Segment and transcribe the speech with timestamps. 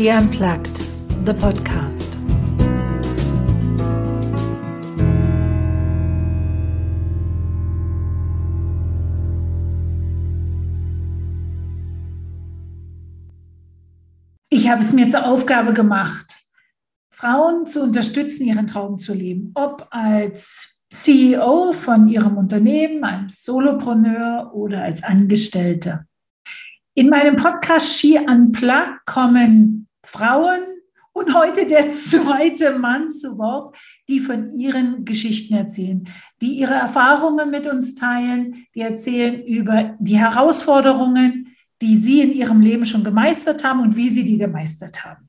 [0.00, 0.80] She Unplugged,
[1.26, 2.08] the podcast.
[14.48, 16.34] Ich habe es mir zur Aufgabe gemacht,
[17.10, 19.52] Frauen zu unterstützen, ihren Traum zu leben.
[19.54, 26.06] Ob als CEO von ihrem Unternehmen, als Solopreneur oder als Angestellte.
[26.94, 30.62] In meinem Podcast She Unplugged kommen Frauen
[31.12, 33.76] und heute der zweite Mann zu Wort,
[34.08, 36.08] die von ihren Geschichten erzählen,
[36.40, 42.60] die ihre Erfahrungen mit uns teilen, die erzählen über die Herausforderungen, die sie in ihrem
[42.60, 45.28] Leben schon gemeistert haben und wie sie die gemeistert haben.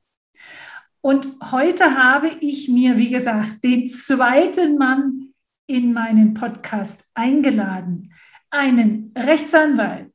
[1.00, 5.34] Und heute habe ich mir, wie gesagt, den zweiten Mann
[5.68, 8.14] in meinen Podcast eingeladen,
[8.50, 10.12] einen Rechtsanwalt,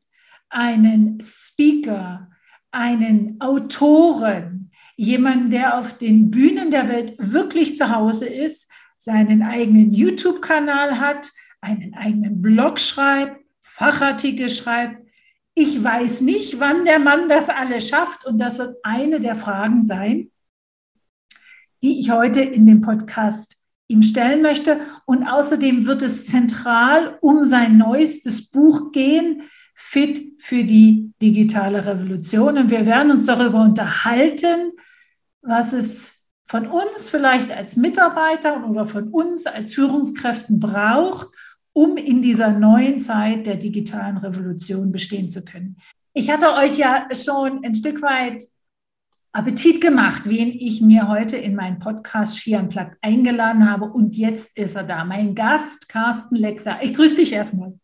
[0.49, 2.31] einen Speaker,
[2.73, 4.56] einen Autoren,
[4.97, 11.31] jemanden, der auf den Bühnen der Welt wirklich zu Hause ist, seinen eigenen YouTube-Kanal hat,
[11.61, 15.03] einen eigenen Blog schreibt, Fachartikel schreibt.
[15.55, 19.83] Ich weiß nicht, wann der Mann das alles schafft und das wird eine der Fragen
[19.83, 20.31] sein,
[21.83, 23.57] die ich heute in dem Podcast
[23.89, 24.81] ihm stellen möchte.
[25.05, 29.43] Und außerdem wird es zentral um sein neuestes Buch gehen,
[29.75, 32.59] fit für die digitale Revolution.
[32.59, 34.73] Und wir werden uns darüber unterhalten,
[35.47, 41.29] was es von uns vielleicht als Mitarbeiter oder von uns als Führungskräften braucht,
[41.73, 45.77] um in dieser neuen Zeit der digitalen Revolution bestehen zu können.
[46.15, 48.43] Ich hatte euch ja schon ein Stück weit
[49.33, 53.85] Appetit gemacht, wen ich mir heute in meinen Podcast Unplugged eingeladen habe.
[53.85, 56.79] Und jetzt ist er da, mein Gast, Carsten Lexer.
[56.81, 57.75] Ich grüße dich erstmal.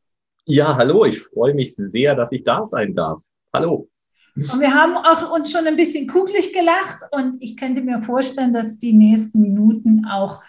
[0.46, 3.22] Ja, hallo, ich freue mich sehr, dass ich da sein darf.
[3.52, 3.91] Hallo.
[4.34, 8.52] Und wir haben auch uns schon ein bisschen kugelig gelacht und ich könnte mir vorstellen,
[8.52, 10.42] dass die nächsten Minuten auch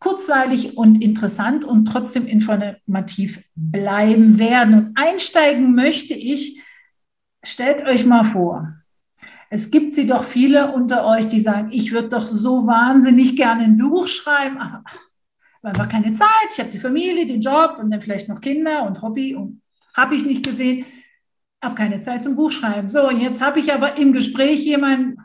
[0.00, 4.74] kurzweilig und interessant und trotzdem informativ bleiben werden.
[4.74, 6.62] Und einsteigen möchte ich,
[7.42, 8.74] stellt euch mal vor,
[9.50, 13.64] es gibt sie doch viele unter euch, die sagen, ich würde doch so wahnsinnig gerne
[13.64, 14.84] ein Buch schreiben, aber
[15.62, 16.28] einfach keine Zeit.
[16.52, 19.60] Ich habe die Familie, den Job und dann vielleicht noch Kinder und Hobby und
[19.94, 20.84] habe ich nicht gesehen.
[21.62, 22.88] Habe keine Zeit zum Buchschreiben.
[22.88, 25.18] So, und jetzt habe ich aber im Gespräch jemanden,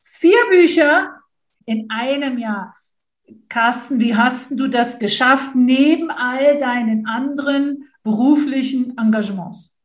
[0.00, 1.16] vier Bücher
[1.66, 2.74] in einem Jahr.
[3.48, 9.80] Carsten, wie hast du das geschafft, neben all deinen anderen beruflichen Engagements?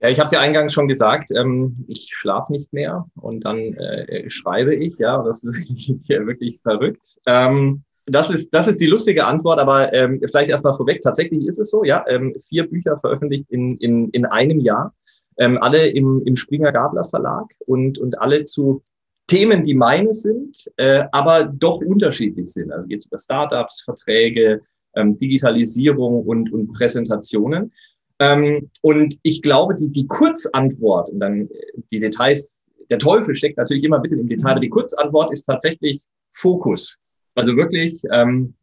[0.00, 3.58] Ja, ich habe es ja eingangs schon gesagt, ähm, ich schlafe nicht mehr und dann
[3.58, 7.18] äh, schreibe ich, ja, das ist wirklich, wirklich verrückt.
[7.26, 11.00] Ähm, das ist, das ist die lustige Antwort, aber ähm, vielleicht erstmal vorweg.
[11.02, 14.94] Tatsächlich ist es so, ja, ähm, vier Bücher veröffentlicht in, in, in einem Jahr,
[15.38, 18.82] ähm, alle im, im Springer Gabler Verlag und, und alle zu
[19.26, 22.70] Themen, die meine sind, äh, aber doch unterschiedlich sind.
[22.72, 24.60] Also geht es über Startups, Verträge,
[24.94, 27.72] ähm, Digitalisierung und, und Präsentationen.
[28.18, 31.48] Ähm, und ich glaube, die, die Kurzantwort und dann
[31.90, 32.60] die Details,
[32.90, 36.98] der Teufel steckt natürlich immer ein bisschen im Detail, aber die Kurzantwort ist tatsächlich Fokus.
[37.34, 38.54] Also wirklich, ähm,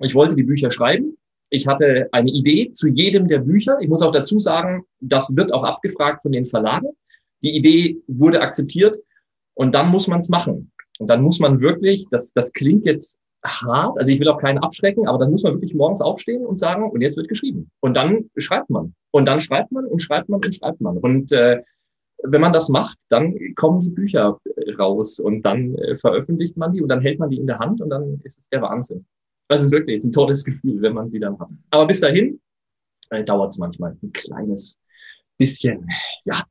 [0.00, 1.16] ich wollte die Bücher schreiben.
[1.50, 3.78] Ich hatte eine Idee zu jedem der Bücher.
[3.80, 6.88] Ich muss auch dazu sagen, das wird auch abgefragt von den Verlagen.
[7.42, 8.96] Die Idee wurde akzeptiert
[9.54, 10.72] und dann muss man es machen.
[10.98, 14.58] Und dann muss man wirklich, das, das klingt jetzt hart, also ich will auch keinen
[14.58, 17.70] abschrecken, aber dann muss man wirklich morgens aufstehen und sagen, und jetzt wird geschrieben.
[17.80, 18.94] Und dann schreibt man.
[19.10, 20.98] Und dann schreibt man und schreibt man und schreibt man.
[20.98, 21.62] Und äh,
[22.22, 24.38] wenn man das macht, dann kommen die Bücher
[24.78, 27.80] raus und dann äh, veröffentlicht man die und dann hält man die in der Hand
[27.80, 29.06] und dann ist es der Wahnsinn.
[29.48, 31.50] Das ist wirklich ein tolles Gefühl, wenn man sie dann hat.
[31.70, 32.40] Aber bis dahin
[33.10, 34.78] äh, dauert es manchmal ein kleines
[35.38, 35.88] bisschen.
[36.24, 36.42] Ja,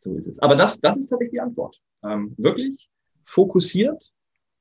[0.00, 0.38] so ist es.
[0.40, 1.80] Aber das, das ist tatsächlich die Antwort.
[2.04, 2.88] Ähm, wirklich
[3.22, 4.12] fokussiert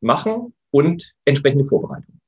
[0.01, 2.19] machen und entsprechende Vorbereitung.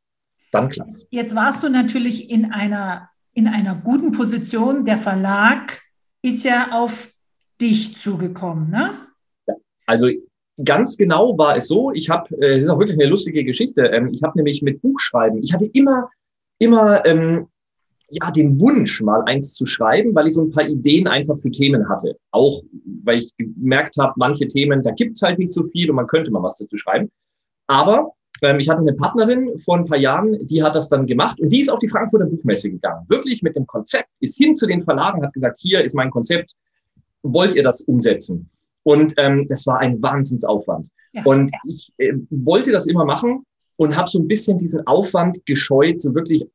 [0.52, 4.86] Dann klappt Jetzt warst du natürlich in einer, in einer guten Position.
[4.86, 5.82] Der Verlag
[6.22, 7.12] ist ja auf
[7.62, 8.92] dich zugekommen, ne?
[9.86, 10.10] Also
[10.64, 13.84] ganz genau war es so, ich habe, äh, das ist auch wirklich eine lustige Geschichte,
[13.84, 16.10] ähm, ich habe nämlich mit Buchschreiben, ich hatte immer,
[16.60, 17.48] immer ähm,
[18.12, 21.50] ja, den Wunsch, mal eins zu schreiben, weil ich so ein paar Ideen einfach für
[21.50, 22.18] Themen hatte.
[22.32, 22.62] Auch
[23.06, 26.30] weil ich gemerkt habe, manche Themen, da gibt's halt nicht so viel und man könnte
[26.30, 27.10] mal was dazu schreiben.
[27.68, 28.12] Aber
[28.42, 31.50] ähm, ich hatte eine Partnerin vor ein paar Jahren, die hat das dann gemacht und
[31.50, 33.06] die ist auf die Frankfurter Buchmesse gegangen.
[33.08, 36.52] Wirklich mit dem Konzept, ist hin zu den Verlagen, hat gesagt, hier ist mein Konzept,
[37.24, 38.50] wollt ihr das umsetzen?
[38.84, 40.90] Und ähm, das war ein Wahnsinnsaufwand.
[41.14, 41.24] Ja.
[41.24, 43.46] Und ich äh, wollte das immer machen
[43.78, 46.46] und habe so ein bisschen diesen Aufwand gescheut, so wirklich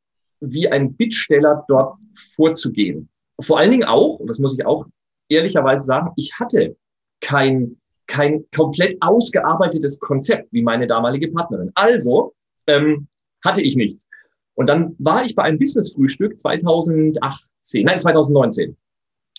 [0.41, 1.97] wie ein Bittsteller dort
[2.35, 3.09] vorzugehen.
[3.41, 4.87] Vor allen Dingen auch, und das muss ich auch
[5.29, 6.77] ehrlicherweise sagen, ich hatte
[7.21, 7.77] kein
[8.07, 11.71] kein komplett ausgearbeitetes Konzept wie meine damalige Partnerin.
[11.75, 12.35] Also
[12.67, 13.09] ähm,
[13.45, 14.07] hatte ich nichts.
[14.55, 18.77] Und dann war ich bei einem Business-Frühstück 2018, nein, 2019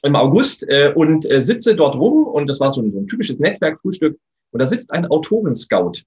[0.03, 3.07] im August äh, und äh, sitze dort rum und das war so ein, so ein
[3.07, 4.17] typisches Netzwerkfrühstück
[4.51, 6.03] und da sitzt ein Autoren-Scout.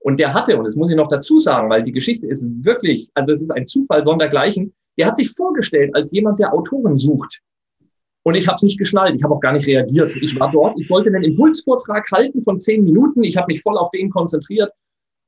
[0.00, 3.10] Und der hatte, und das muss ich noch dazu sagen, weil die Geschichte ist wirklich,
[3.14, 7.40] also das ist ein Zufall sondergleichen, der hat sich vorgestellt als jemand, der Autoren sucht.
[8.24, 10.14] Und ich habe es nicht geschnallt, ich habe auch gar nicht reagiert.
[10.16, 13.76] Ich war dort, ich wollte einen Impulsvortrag halten von zehn Minuten, ich habe mich voll
[13.76, 14.70] auf den konzentriert.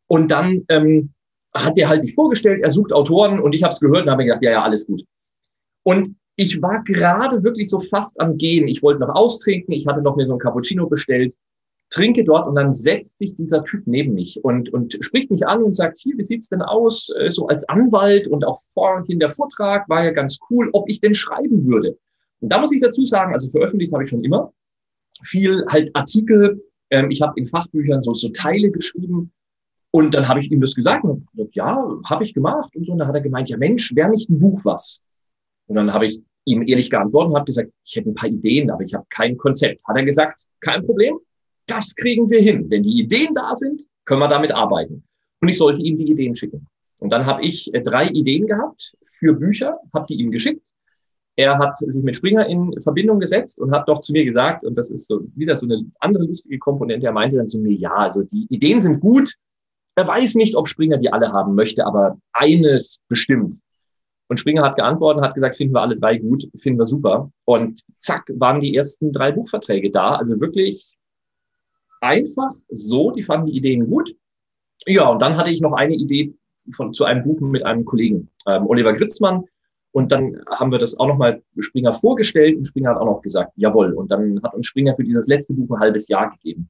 [0.06, 1.12] Und dann ähm,
[1.52, 4.24] hat der halt sich vorgestellt, er sucht Autoren und ich habe es gehört und habe
[4.24, 5.02] gedacht, ja, ja, alles gut.
[5.82, 8.68] Und ich war gerade wirklich so fast am Gehen.
[8.68, 11.34] Ich wollte noch austrinken, ich hatte noch mir so ein Cappuccino bestellt,
[11.90, 15.62] trinke dort und dann setzt sich dieser Typ neben mich und, und spricht mich an
[15.62, 19.30] und sagt, hier, wie sieht's denn aus, äh, so als Anwalt und auch vorhin der
[19.30, 21.96] Vortrag war ja ganz cool, ob ich denn schreiben würde.
[22.40, 24.52] Und da muss ich dazu sagen, also veröffentlicht habe ich schon immer
[25.22, 26.64] viel halt Artikel.
[26.90, 29.32] Ähm, ich habe in Fachbüchern so, so Teile geschrieben
[29.92, 32.92] und dann habe ich ihm das gesagt und gesagt, ja, habe ich gemacht und so.
[32.92, 35.00] Und dann hat er gemeint, ja Mensch, wäre nicht ein Buch was?
[35.66, 38.70] Und dann habe ich ihm ehrlich geantwortet und habe gesagt, ich hätte ein paar Ideen,
[38.70, 39.80] aber ich habe kein Konzept.
[39.86, 41.18] Hat er gesagt, kein Problem,
[41.66, 42.70] das kriegen wir hin.
[42.70, 45.04] Wenn die Ideen da sind, können wir damit arbeiten.
[45.40, 46.66] Und ich sollte ihm die Ideen schicken.
[46.98, 50.62] Und dann habe ich äh, drei Ideen gehabt für Bücher, habe die ihm geschickt.
[51.36, 54.76] Er hat sich mit Springer in Verbindung gesetzt und hat doch zu mir gesagt, und
[54.78, 57.92] das ist so wieder so eine andere lustige Komponente, er meinte dann zu mir, ja,
[57.92, 59.34] also die Ideen sind gut.
[59.96, 63.58] Er weiß nicht, ob Springer die alle haben möchte, aber eines bestimmt.
[64.28, 67.30] Und Springer hat geantwortet, hat gesagt, finden wir alle drei gut, finden wir super.
[67.44, 70.16] Und zack, waren die ersten drei Buchverträge da.
[70.16, 70.96] Also wirklich
[72.00, 74.14] einfach so, die fanden die Ideen gut.
[74.86, 76.34] Ja, und dann hatte ich noch eine Idee
[76.72, 79.44] von, zu einem Buch mit einem Kollegen, ähm, Oliver Gritzmann.
[79.92, 83.52] Und dann haben wir das auch nochmal Springer vorgestellt und Springer hat auch noch gesagt,
[83.56, 83.92] jawohl.
[83.92, 86.68] Und dann hat uns Springer für dieses letzte Buch ein halbes Jahr gegeben.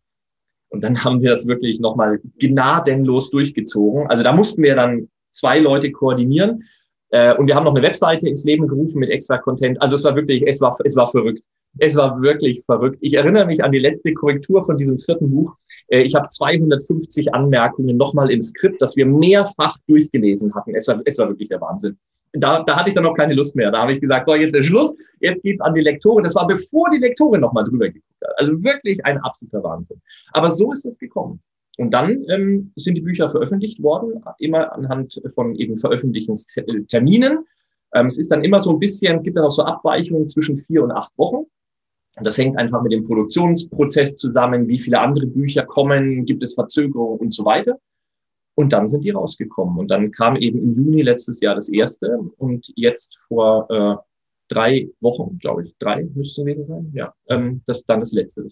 [0.68, 4.08] Und dann haben wir das wirklich nochmal gnadenlos durchgezogen.
[4.08, 6.64] Also da mussten wir dann zwei Leute koordinieren.
[7.14, 9.80] Äh, und wir haben noch eine Webseite ins Leben gerufen mit extra Content.
[9.80, 11.44] Also es war wirklich, es war, es war verrückt.
[11.78, 12.98] Es war wirklich verrückt.
[13.00, 15.54] Ich erinnere mich an die letzte Korrektur von diesem vierten Buch.
[15.86, 20.74] Äh, ich habe 250 Anmerkungen nochmal im Skript, das wir mehrfach durchgelesen hatten.
[20.74, 21.96] Es war, es war wirklich der Wahnsinn.
[22.32, 23.70] Da, da hatte ich dann noch keine Lust mehr.
[23.70, 26.24] Da habe ich gesagt, so, jetzt ist Schluss, jetzt geht's an die Lektorin.
[26.24, 28.32] Das war bevor die Lektorin nochmal drüber geguckt hat.
[28.38, 30.00] Also wirklich ein absoluter Wahnsinn.
[30.32, 31.40] Aber so ist es gekommen.
[31.76, 37.44] Und dann ähm, sind die Bücher veröffentlicht worden, immer anhand von eben Veröffentlichungsterminen.
[37.94, 40.84] Ähm, es ist dann immer so ein bisschen, gibt dann auch so Abweichungen zwischen vier
[40.84, 41.46] und acht Wochen.
[42.22, 47.18] Das hängt einfach mit dem Produktionsprozess zusammen, wie viele andere Bücher kommen, gibt es Verzögerungen
[47.18, 47.78] und so weiter.
[48.54, 49.78] Und dann sind die rausgekommen.
[49.78, 53.96] Und dann kam eben im Juni letztes Jahr das erste und jetzt vor äh,
[54.48, 58.46] drei Wochen, glaube ich, drei müsste es gewesen sein, ja, ähm, das dann das letzte.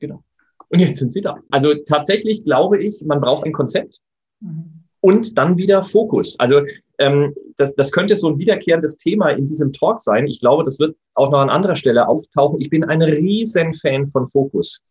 [0.00, 0.24] Genau.
[0.70, 1.38] Und jetzt sind sie da.
[1.50, 4.00] Also tatsächlich glaube ich, man braucht ein Konzept
[4.40, 4.84] mhm.
[5.00, 6.38] und dann wieder Fokus.
[6.38, 6.62] Also
[6.98, 10.26] ähm, das, das könnte so ein wiederkehrendes Thema in diesem Talk sein.
[10.26, 12.60] Ich glaube, das wird auch noch an anderer Stelle auftauchen.
[12.60, 14.82] Ich bin ein riesen Fan von Fokus.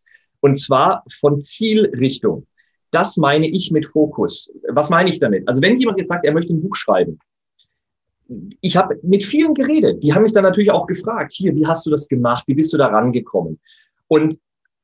[0.41, 2.45] Und zwar von Zielrichtung.
[2.91, 4.51] Das meine ich mit Fokus.
[4.69, 5.47] Was meine ich damit?
[5.47, 7.19] Also wenn jemand jetzt sagt, er möchte ein Buch schreiben,
[8.61, 10.03] ich habe mit vielen geredet.
[10.03, 12.43] Die haben mich dann natürlich auch gefragt, hier, wie hast du das gemacht?
[12.47, 13.59] Wie bist du da rangekommen?
[14.07, 14.39] Und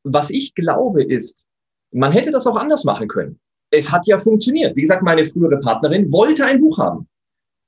[0.05, 1.43] was ich glaube ist,
[1.91, 3.39] man hätte das auch anders machen können.
[3.71, 4.75] Es hat ja funktioniert.
[4.75, 7.07] Wie gesagt, meine frühere Partnerin wollte ein Buch haben.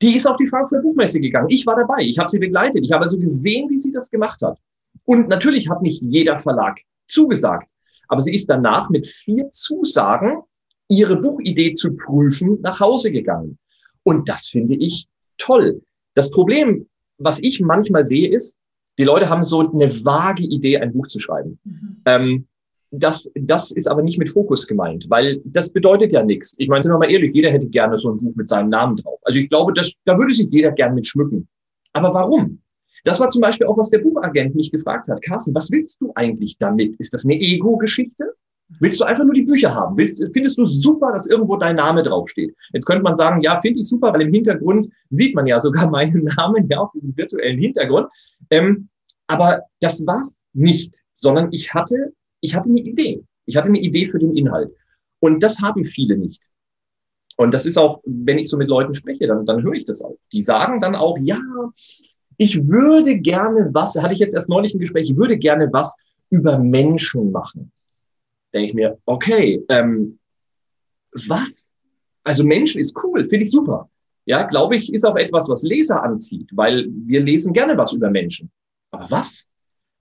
[0.01, 1.48] Die ist auf die Frankfurter Buchmesse gegangen.
[1.50, 2.03] Ich war dabei.
[2.03, 2.84] Ich habe sie begleitet.
[2.84, 4.60] Ich habe also gesehen, wie sie das gemacht hat.
[5.06, 7.67] Und natürlich hat nicht jeder Verlag zugesagt.
[8.08, 10.44] Aber sie ist danach mit vier Zusagen,
[10.88, 13.58] ihre Buchidee zu prüfen, nach Hause gegangen.
[14.03, 15.82] Und das finde ich toll.
[16.13, 18.58] Das Problem, was ich manchmal sehe, ist,
[18.98, 21.60] die Leute haben so eine vage Idee, ein Buch zu schreiben.
[21.63, 21.98] Mhm.
[22.06, 22.48] Ähm,
[22.92, 26.56] das, das ist aber nicht mit Fokus gemeint, weil das bedeutet ja nichts.
[26.58, 28.98] Ich meine, sind wir mal ehrlich, jeder hätte gerne so ein Buch mit seinem Namen
[28.98, 29.20] drauf.
[29.24, 31.48] Also ich glaube, das, da würde sich jeder gern mit schmücken.
[31.94, 32.62] Aber warum?
[33.04, 35.22] Das war zum Beispiel auch, was der Buchagent mich gefragt hat.
[35.22, 36.96] Carsten, was willst du eigentlich damit?
[36.98, 38.34] Ist das eine Ego-Geschichte?
[38.79, 39.95] Willst du einfach nur die Bücher haben?
[39.95, 42.53] Willst, findest du super, dass irgendwo dein Name draufsteht?
[42.74, 45.89] Jetzt könnte man sagen, ja, finde ich super, weil im Hintergrund sieht man ja sogar
[45.89, 48.07] meinen Namen ja auf diesem virtuellen Hintergrund.
[48.50, 48.89] Ähm,
[49.27, 53.24] aber das war's nicht, sondern ich hatte, ich hatte eine Idee.
[53.45, 54.74] Ich hatte eine Idee für den Inhalt.
[55.19, 56.43] Und das haben viele nicht.
[57.38, 60.01] Und das ist auch, wenn ich so mit Leuten spreche, dann, dann höre ich das
[60.01, 60.17] auch.
[60.33, 61.39] Die sagen dann auch, ja,
[62.38, 65.97] ich würde gerne was, hatte ich jetzt erst neulich ein Gespräch, ich würde gerne was
[66.29, 67.71] über Menschen machen.
[68.54, 70.20] Denke ich mir, okay, ähm,
[71.27, 71.70] was?
[72.24, 73.89] Also Menschen ist cool, finde ich super.
[74.25, 78.10] Ja, glaube ich, ist auch etwas, was Leser anzieht, weil wir lesen gerne was über
[78.10, 78.51] Menschen.
[78.92, 79.48] Aber was?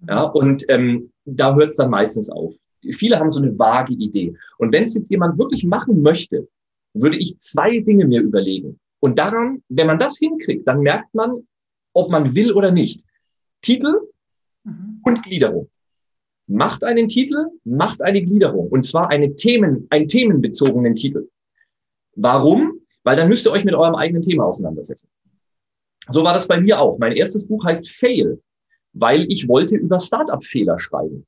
[0.08, 2.54] Ja, und ähm, da hört es dann meistens auf.
[2.92, 4.34] viele haben so eine vage Idee.
[4.58, 6.48] Und wenn es jetzt jemand wirklich machen möchte,
[6.92, 8.80] würde ich zwei Dinge mir überlegen.
[9.00, 11.46] Und daran, wenn man das hinkriegt, dann merkt man,
[11.92, 13.04] ob man will oder nicht.
[13.62, 14.00] Titel
[14.64, 15.00] mhm.
[15.04, 15.68] und Gliederung.
[16.48, 18.68] Macht einen Titel, macht eine Gliederung.
[18.68, 21.28] Und zwar eine Themen, einen themenbezogenen Titel.
[22.14, 22.80] Warum?
[23.02, 25.08] Weil dann müsst ihr euch mit eurem eigenen Thema auseinandersetzen.
[26.08, 26.98] So war das bei mir auch.
[26.98, 28.40] Mein erstes Buch heißt Fail,
[28.92, 31.26] weil ich wollte über Startup-Fehler schreiben.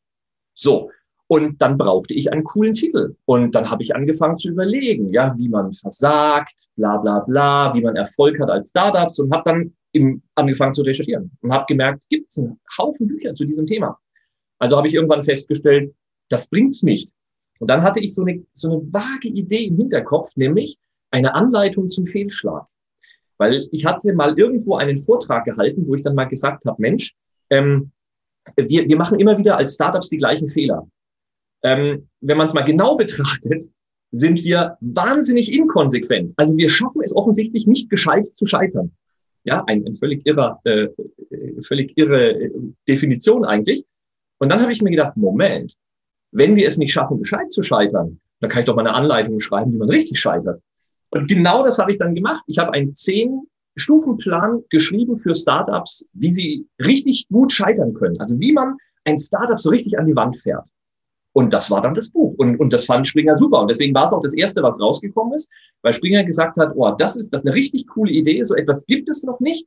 [0.55, 0.91] So.
[1.31, 3.15] Und dann brauchte ich einen coolen Titel.
[3.27, 7.83] Und dann habe ich angefangen zu überlegen, ja, wie man versagt, bla bla bla, wie
[7.83, 12.05] man Erfolg hat als Startups und habe dann im, angefangen zu recherchieren und habe gemerkt,
[12.09, 13.99] gibt es einen Haufen Bücher zu diesem Thema.
[14.59, 15.95] Also habe ich irgendwann festgestellt,
[16.29, 17.13] das bringt's nicht.
[17.59, 20.79] Und dann hatte ich so eine, so eine vage Idee im Hinterkopf, nämlich
[21.11, 22.67] eine Anleitung zum Fehlschlag.
[23.37, 27.15] Weil ich hatte mal irgendwo einen Vortrag gehalten, wo ich dann mal gesagt habe, Mensch,
[27.51, 27.93] ähm,
[28.57, 30.89] wir, wir machen immer wieder als Startups die gleichen Fehler.
[31.63, 33.69] Ähm, wenn man es mal genau betrachtet,
[34.11, 36.33] sind wir wahnsinnig inkonsequent.
[36.37, 38.93] Also wir schaffen es offensichtlich nicht gescheit zu scheitern.
[39.45, 40.89] Ja, ein, ein völlig irrer, äh,
[41.63, 42.51] völlig irre
[42.89, 43.85] Definition eigentlich.
[44.39, 45.75] Und dann habe ich mir gedacht, Moment,
[46.31, 49.41] wenn wir es nicht schaffen, gescheit zu scheitern, dann kann ich doch mal eine Anleitung
[49.41, 50.63] schreiben, wie man richtig scheitert.
[51.11, 52.45] Und genau das habe ich dann gemacht.
[52.47, 53.43] Ich habe einen zehn
[53.77, 58.21] Stufenplan geschrieben für Startups, wie sie richtig gut scheitern können.
[58.21, 60.67] Also wie man ein Startup so richtig an die Wand fährt.
[61.33, 62.35] Und das war dann das Buch.
[62.39, 63.61] Und, und das fand Springer super.
[63.61, 65.51] Und deswegen war es auch das Erste, was rausgekommen ist,
[65.83, 68.85] weil Springer gesagt hat, oh, das ist, das ist eine richtig coole Idee, so etwas
[68.87, 69.67] gibt es noch nicht.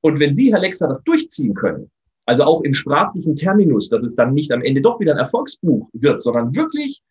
[0.00, 1.90] Und wenn Sie, Herr Lexer, das durchziehen können,
[2.24, 5.88] also auch im sprachlichen Terminus, dass es dann nicht am Ende doch wieder ein Erfolgsbuch
[5.92, 7.02] wird, sondern wirklich,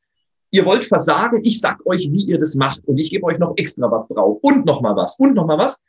[0.51, 3.53] ihr wollt versagen, ich sag euch, wie ihr das macht und ich gebe euch noch
[3.58, 5.84] extra was drauf und noch mal was und noch mal was.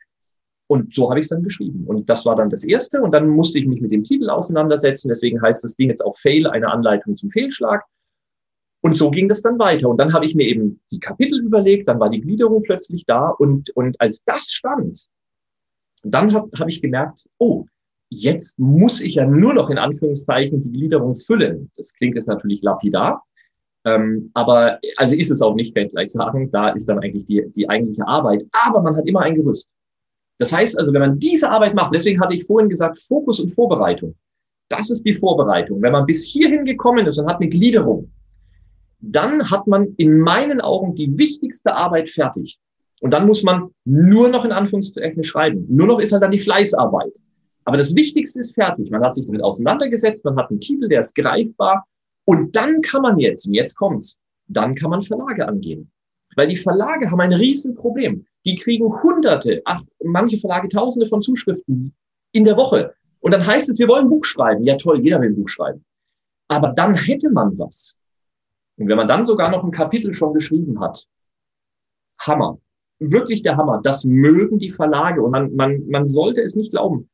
[0.67, 1.83] Und so habe ich es dann geschrieben.
[1.85, 3.01] Und das war dann das Erste.
[3.01, 5.09] Und dann musste ich mich mit dem Titel auseinandersetzen.
[5.09, 7.83] Deswegen heißt das Ding jetzt auch Fail, eine Anleitung zum Fehlschlag.
[8.81, 9.89] Und so ging das dann weiter.
[9.89, 13.27] Und dann habe ich mir eben die Kapitel überlegt, dann war die Gliederung plötzlich da.
[13.27, 15.05] Und, und als das stand,
[16.03, 17.65] dann habe hab ich gemerkt, oh,
[18.13, 21.71] jetzt muss ich ja nur noch in Anführungszeichen die Gliederung füllen.
[21.75, 23.23] Das klingt jetzt natürlich lapidar.
[23.85, 26.51] Ähm, aber also ist es auch nicht, kann ich gleich sagen.
[26.51, 28.45] Da ist dann eigentlich die, die eigentliche Arbeit.
[28.51, 29.69] Aber man hat immer ein Gerüst.
[30.37, 33.51] Das heißt also, wenn man diese Arbeit macht, deswegen hatte ich vorhin gesagt, Fokus und
[33.51, 34.15] Vorbereitung.
[34.69, 35.81] Das ist die Vorbereitung.
[35.81, 38.11] Wenn man bis hierhin gekommen ist und hat eine Gliederung,
[38.99, 42.59] dann hat man in meinen Augen die wichtigste Arbeit fertig.
[43.01, 45.65] Und dann muss man nur noch in Anführungszeichen schreiben.
[45.69, 47.11] Nur noch ist halt dann die Fleißarbeit.
[47.65, 48.89] Aber das Wichtigste ist fertig.
[48.91, 51.85] Man hat sich damit auseinandergesetzt, man hat einen Titel, der ist greifbar.
[52.25, 55.91] Und dann kann man jetzt, und jetzt kommt's, dann kann man Verlage angehen.
[56.35, 58.25] Weil die Verlage haben ein Riesenproblem.
[58.45, 61.93] Die kriegen hunderte, ach, manche Verlage tausende von Zuschriften
[62.31, 62.93] in der Woche.
[63.19, 64.63] Und dann heißt es, wir wollen ein Buch schreiben.
[64.63, 65.85] Ja toll, jeder will ein Buch schreiben.
[66.49, 67.97] Aber dann hätte man was.
[68.77, 71.07] Und wenn man dann sogar noch ein Kapitel schon geschrieben hat,
[72.19, 72.59] Hammer.
[72.99, 73.81] Wirklich der Hammer.
[73.83, 75.21] Das mögen die Verlage.
[75.21, 77.09] Und man, man, man sollte es nicht glauben.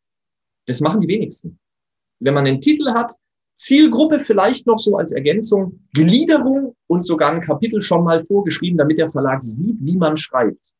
[0.70, 1.60] Das machen die wenigsten.
[2.20, 3.14] Wenn man einen Titel hat,
[3.56, 8.98] Zielgruppe vielleicht noch so als Ergänzung, Gliederung und sogar ein Kapitel schon mal vorgeschrieben, damit
[8.98, 10.74] der Verlag sieht, wie man schreibt.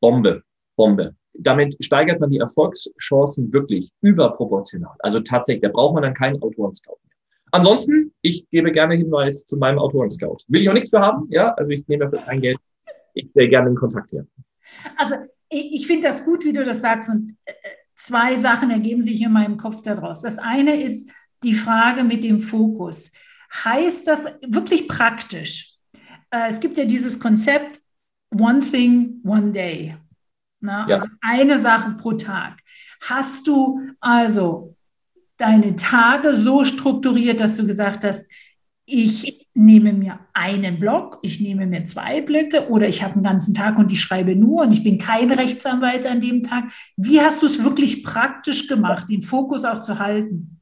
[0.00, 0.42] Bombe,
[0.76, 1.14] Bombe.
[1.32, 4.94] Damit steigert man die Erfolgschancen wirklich überproportional.
[4.98, 7.16] Also tatsächlich, da braucht man dann keinen Autoren-Scout mehr.
[7.52, 10.38] Ansonsten, ich gebe gerne Hinweis zu meinem Autoren-Scout.
[10.48, 12.58] Will ich auch nichts für haben, ja, also ich nehme dafür kein Geld.
[13.14, 14.26] Ich stelle gerne in Kontakt her.
[14.96, 15.14] Also
[15.48, 17.52] ich, ich finde das gut, wie du das sagst und äh,
[18.04, 20.20] zwei Sachen ergeben sich in meinem Kopf daraus.
[20.20, 21.10] Das eine ist
[21.42, 23.10] die Frage mit dem Fokus.
[23.64, 25.76] Heißt das wirklich praktisch?
[26.30, 27.80] Äh, es gibt ja dieses Konzept
[28.30, 29.96] One Thing, One Day.
[30.60, 30.96] Na, ja.
[30.96, 32.58] Also eine Sache pro Tag.
[33.00, 34.76] Hast du also
[35.36, 38.28] deine Tage so strukturiert, dass du gesagt hast,
[38.86, 43.54] ich nehme mir einen Block, ich nehme mir zwei Blöcke oder ich habe einen ganzen
[43.54, 46.64] Tag und ich schreibe nur und ich bin kein Rechtsanwalt an dem Tag.
[46.96, 50.60] Wie hast du es wirklich praktisch gemacht, den Fokus auch zu halten?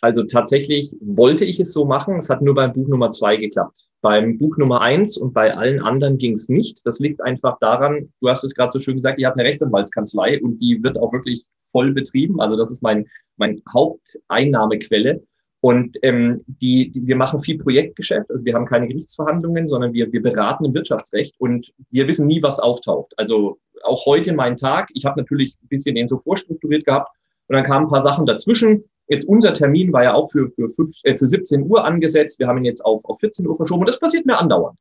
[0.00, 2.16] Also tatsächlich wollte ich es so machen.
[2.16, 3.86] Es hat nur beim Buch Nummer zwei geklappt.
[4.00, 6.84] Beim Buch Nummer eins und bei allen anderen ging es nicht.
[6.84, 10.42] Das liegt einfach daran, du hast es gerade so schön gesagt, ihr habt eine Rechtsanwaltskanzlei
[10.42, 12.40] und die wird auch wirklich voll betrieben.
[12.40, 15.22] Also das ist mein, mein Haupteinnahmequelle.
[15.64, 20.12] Und ähm, die, die, wir machen viel Projektgeschäft, also wir haben keine Gerichtsverhandlungen, sondern wir,
[20.12, 23.14] wir beraten im Wirtschaftsrecht und wir wissen nie, was auftaucht.
[23.16, 27.16] Also auch heute mein Tag, ich habe natürlich ein bisschen den so vorstrukturiert gehabt
[27.48, 28.84] und dann kamen ein paar Sachen dazwischen.
[29.06, 32.38] Jetzt unser Termin war ja auch für, für, fünf, äh, für 17 Uhr angesetzt.
[32.38, 34.76] Wir haben ihn jetzt auf, auf 14 Uhr verschoben und das passiert mir andauernd.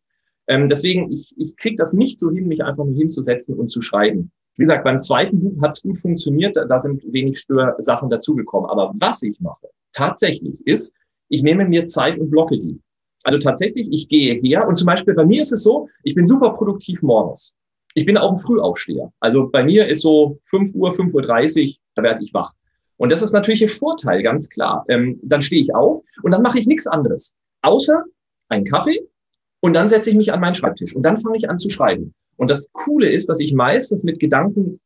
[0.47, 3.81] Ähm, deswegen, ich, ich kriege das nicht so hin, mich einfach nur hinzusetzen und zu
[3.81, 4.33] schreiben.
[4.57, 8.69] Wie gesagt, beim zweiten Buch hat es gut funktioniert, da sind wenig Störsachen dazugekommen.
[8.69, 10.93] Aber was ich mache, tatsächlich ist,
[11.29, 12.79] ich nehme mir Zeit und blocke die.
[13.23, 16.27] Also tatsächlich, ich gehe her und zum Beispiel bei mir ist es so, ich bin
[16.27, 17.55] super produktiv morgens.
[17.95, 19.13] Ich bin auch ein Frühaufsteher.
[19.19, 22.53] Also bei mir ist so 5 Uhr, 5.30 Uhr, da werde ich wach.
[22.97, 24.85] Und das ist natürlich ein Vorteil, ganz klar.
[24.89, 28.03] Ähm, dann stehe ich auf und dann mache ich nichts anderes, außer
[28.49, 29.07] einen Kaffee
[29.61, 32.13] und dann setze ich mich an meinen Schreibtisch und dann fange ich an zu schreiben.
[32.35, 34.79] Und das Coole ist, dass ich meistens mit Gedanken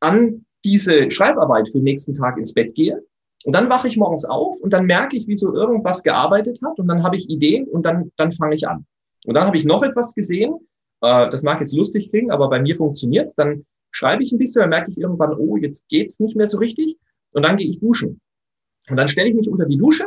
[0.00, 3.02] an diese Schreibarbeit für den nächsten Tag ins Bett gehe.
[3.44, 6.78] Und dann wache ich morgens auf und dann merke ich, wie so irgendwas gearbeitet hat
[6.78, 8.86] und dann habe ich Ideen und dann, dann fange ich an.
[9.26, 10.54] Und dann habe ich noch etwas gesehen,
[11.02, 13.34] äh, das mag jetzt lustig klingen, aber bei mir funktioniert's.
[13.34, 16.58] Dann schreibe ich ein bisschen, dann merke ich irgendwann, oh, jetzt geht's nicht mehr so
[16.58, 16.96] richtig
[17.32, 18.20] und dann gehe ich duschen.
[18.88, 20.06] Und dann stelle ich mich unter die Dusche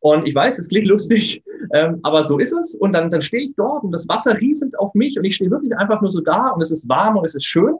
[0.00, 1.42] und ich weiß, es klingt lustig,
[1.72, 2.74] ähm, aber so ist es.
[2.74, 5.50] Und dann, dann stehe ich dort und das Wasser rieselt auf mich und ich stehe
[5.50, 7.74] wirklich einfach nur so da und es ist warm und es ist schön.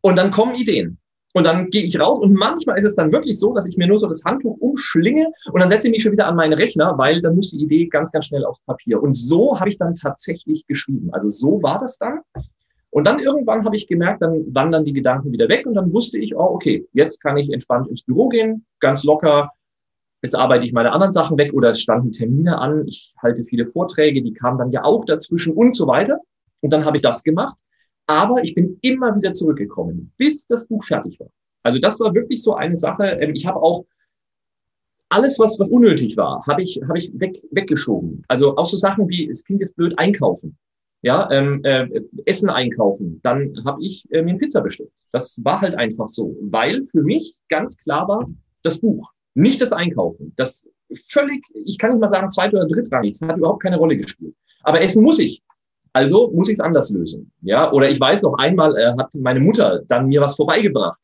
[0.00, 0.98] Und dann kommen Ideen.
[1.34, 3.86] Und dann gehe ich raus und manchmal ist es dann wirklich so, dass ich mir
[3.86, 6.98] nur so das Handtuch umschlinge und dann setze ich mich schon wieder an meinen Rechner,
[6.98, 9.02] weil dann muss die Idee ganz, ganz schnell aufs Papier.
[9.02, 11.08] Und so habe ich dann tatsächlich geschrieben.
[11.12, 12.20] Also so war das dann.
[12.90, 16.18] Und dann irgendwann habe ich gemerkt, dann wandern die Gedanken wieder weg und dann wusste
[16.18, 19.50] ich, oh, okay, jetzt kann ich entspannt ins Büro gehen, ganz locker.
[20.20, 22.86] Jetzt arbeite ich meine anderen Sachen weg oder es standen Termine an.
[22.86, 26.18] Ich halte viele Vorträge, die kamen dann ja auch dazwischen und so weiter.
[26.60, 27.56] Und dann habe ich das gemacht.
[28.12, 31.30] Aber ich bin immer wieder zurückgekommen, bis das Buch fertig war.
[31.62, 33.04] Also das war wirklich so eine Sache.
[33.04, 33.86] Ähm, ich habe auch
[35.08, 38.22] alles, was, was unnötig war, habe ich, habe ich weg, weggeschoben.
[38.28, 40.58] Also auch so Sachen wie, es klingt jetzt blöd, einkaufen.
[41.00, 43.20] Ja, ähm, äh, Essen einkaufen.
[43.22, 44.92] Dann habe ich äh, mir eine Pizza bestellt.
[45.10, 48.30] Das war halt einfach so, weil für mich ganz klar war,
[48.62, 50.34] das Buch, nicht das Einkaufen.
[50.36, 50.68] Das
[51.08, 53.18] völlig, ich kann nicht mal sagen, zweit- oder drittrangig.
[53.18, 54.34] Das hat überhaupt keine Rolle gespielt.
[54.64, 55.42] Aber essen muss ich.
[55.92, 57.30] Also muss ich es anders lösen.
[57.42, 60.98] Ja, oder ich weiß noch einmal äh, hat meine Mutter dann mir was vorbeigebracht,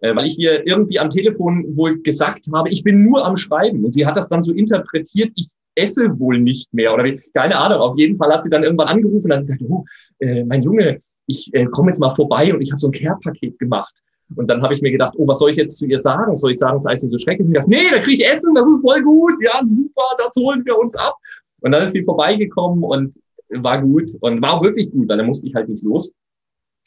[0.00, 3.84] äh, weil ich hier irgendwie am Telefon wohl gesagt habe, ich bin nur am Schreiben
[3.84, 7.78] und sie hat das dann so interpretiert, ich esse wohl nicht mehr oder keine Ahnung.
[7.80, 9.84] Auf jeden Fall hat sie dann irgendwann angerufen und hat gesagt, oh,
[10.20, 13.58] äh, mein Junge, ich äh, komme jetzt mal vorbei und ich habe so ein Care-Paket
[13.58, 14.02] gemacht.
[14.36, 16.36] Und dann habe ich mir gedacht, oh, was soll ich jetzt zu ihr sagen?
[16.36, 17.46] Soll ich sagen, es ist nicht so schrecklich?
[17.46, 20.34] Und ich dachte, nee, da kriege ich Essen, das ist voll gut, ja, super, das
[20.36, 21.14] holen wir uns ab.
[21.60, 23.14] Und dann ist sie vorbeigekommen und
[23.50, 26.14] war gut und war auch wirklich gut, weil da musste ich halt nicht los.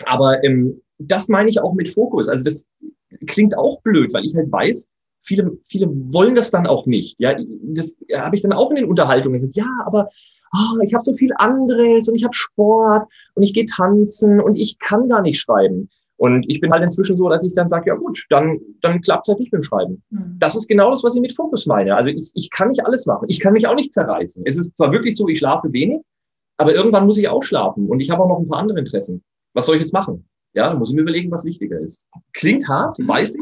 [0.06, 2.28] Aber ähm, das meine ich auch mit Fokus.
[2.30, 2.68] Also das
[3.28, 4.88] klingt auch blöd, weil ich halt weiß,
[5.22, 7.20] viele, viele wollen das dann auch nicht.
[7.20, 9.56] Ja, das habe ich dann auch in den Unterhaltungen gesagt.
[9.56, 10.10] Ja, aber
[10.54, 14.56] oh, ich habe so viel anderes und ich habe Sport und ich gehe tanzen und
[14.56, 15.90] ich kann gar nicht schreiben.
[16.18, 19.28] Und ich bin halt inzwischen so, dass ich dann sage, ja gut, dann, dann klappt
[19.28, 20.04] es halt nicht mit dem Schreiben.
[20.10, 20.38] Mhm.
[20.40, 21.96] Das ist genau das, was ich mit Fokus meine.
[21.96, 23.26] Also ich, ich kann nicht alles machen.
[23.28, 24.44] Ich kann mich auch nicht zerreißen.
[24.46, 26.02] Es ist zwar wirklich so, ich schlafe wenig,
[26.58, 29.24] aber irgendwann muss ich auch schlafen und ich habe auch noch ein paar andere Interessen.
[29.54, 30.28] Was soll ich jetzt machen?
[30.54, 32.10] Ja, dann muss ich mir überlegen, was wichtiger ist.
[32.34, 33.42] Klingt hart, weiß ich,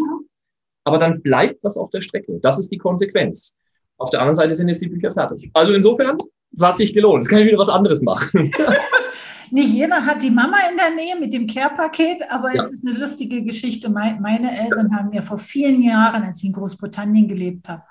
[0.84, 2.40] aber dann bleibt was auf der Strecke.
[2.42, 3.56] Das ist die Konsequenz.
[3.98, 5.52] Auf der anderen Seite sind jetzt die Bücher fertig.
[5.54, 6.18] Also insofern,
[6.56, 7.24] es hat sich gelohnt.
[7.24, 8.52] Jetzt kann ich wieder was anderes machen.
[9.52, 12.64] Nicht jeder hat die Mama in der Nähe mit dem Care-Paket, aber ja.
[12.64, 13.90] es ist eine lustige Geschichte.
[13.90, 17.84] Meine Eltern haben mir vor vielen Jahren, als ich in Großbritannien gelebt habe,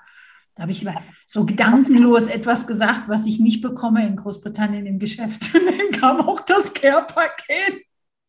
[0.55, 0.85] da habe ich
[1.27, 5.51] so gedankenlos etwas gesagt, was ich nicht bekomme in Großbritannien im Geschäft.
[5.55, 7.83] Und dann kam auch das Care-Paket.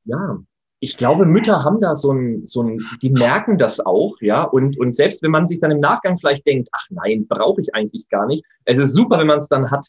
[0.04, 0.38] Ja,
[0.84, 4.42] ich glaube, Mütter haben da so ein, so ein, die merken das auch, ja.
[4.42, 7.72] Und, und selbst wenn man sich dann im Nachgang vielleicht denkt, ach nein, brauche ich
[7.74, 8.44] eigentlich gar nicht.
[8.64, 9.86] Es ist super, wenn man es dann hat.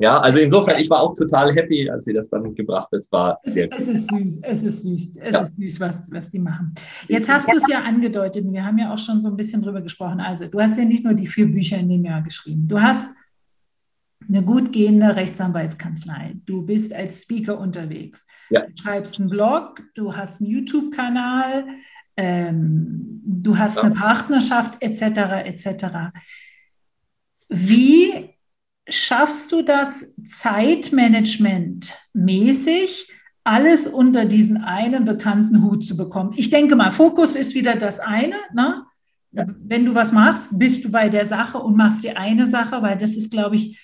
[0.00, 3.00] Ja, also insofern, ich war auch total happy, als sie das dann gebracht hat.
[3.00, 5.42] Es war es, es ist süß, es ist süß, es ja.
[5.42, 6.74] ist süß, was, was die machen.
[7.06, 9.82] Jetzt hast du es ja angedeutet, wir haben ja auch schon so ein bisschen drüber
[9.82, 10.20] gesprochen.
[10.20, 12.66] Also, du hast ja nicht nur die vier Bücher in dem Jahr geschrieben.
[12.66, 13.14] Du hast
[14.26, 16.36] eine gut gehende Rechtsanwaltskanzlei.
[16.46, 18.26] Du bist als Speaker unterwegs.
[18.48, 18.66] Ja.
[18.66, 21.66] Du schreibst einen Blog, du hast einen YouTube-Kanal,
[22.16, 23.82] ähm, du hast ja.
[23.82, 25.44] eine Partnerschaft etc.
[25.44, 25.86] etc.
[27.50, 28.39] Wie
[28.90, 33.12] schaffst du das zeitmanagement-mäßig,
[33.44, 36.32] alles unter diesen einen bekannten Hut zu bekommen?
[36.36, 38.36] Ich denke mal, Fokus ist wieder das eine.
[38.54, 38.84] Ne?
[39.32, 39.46] Ja.
[39.64, 42.98] Wenn du was machst, bist du bei der Sache und machst die eine Sache, weil
[42.98, 43.80] das ist, glaube ich,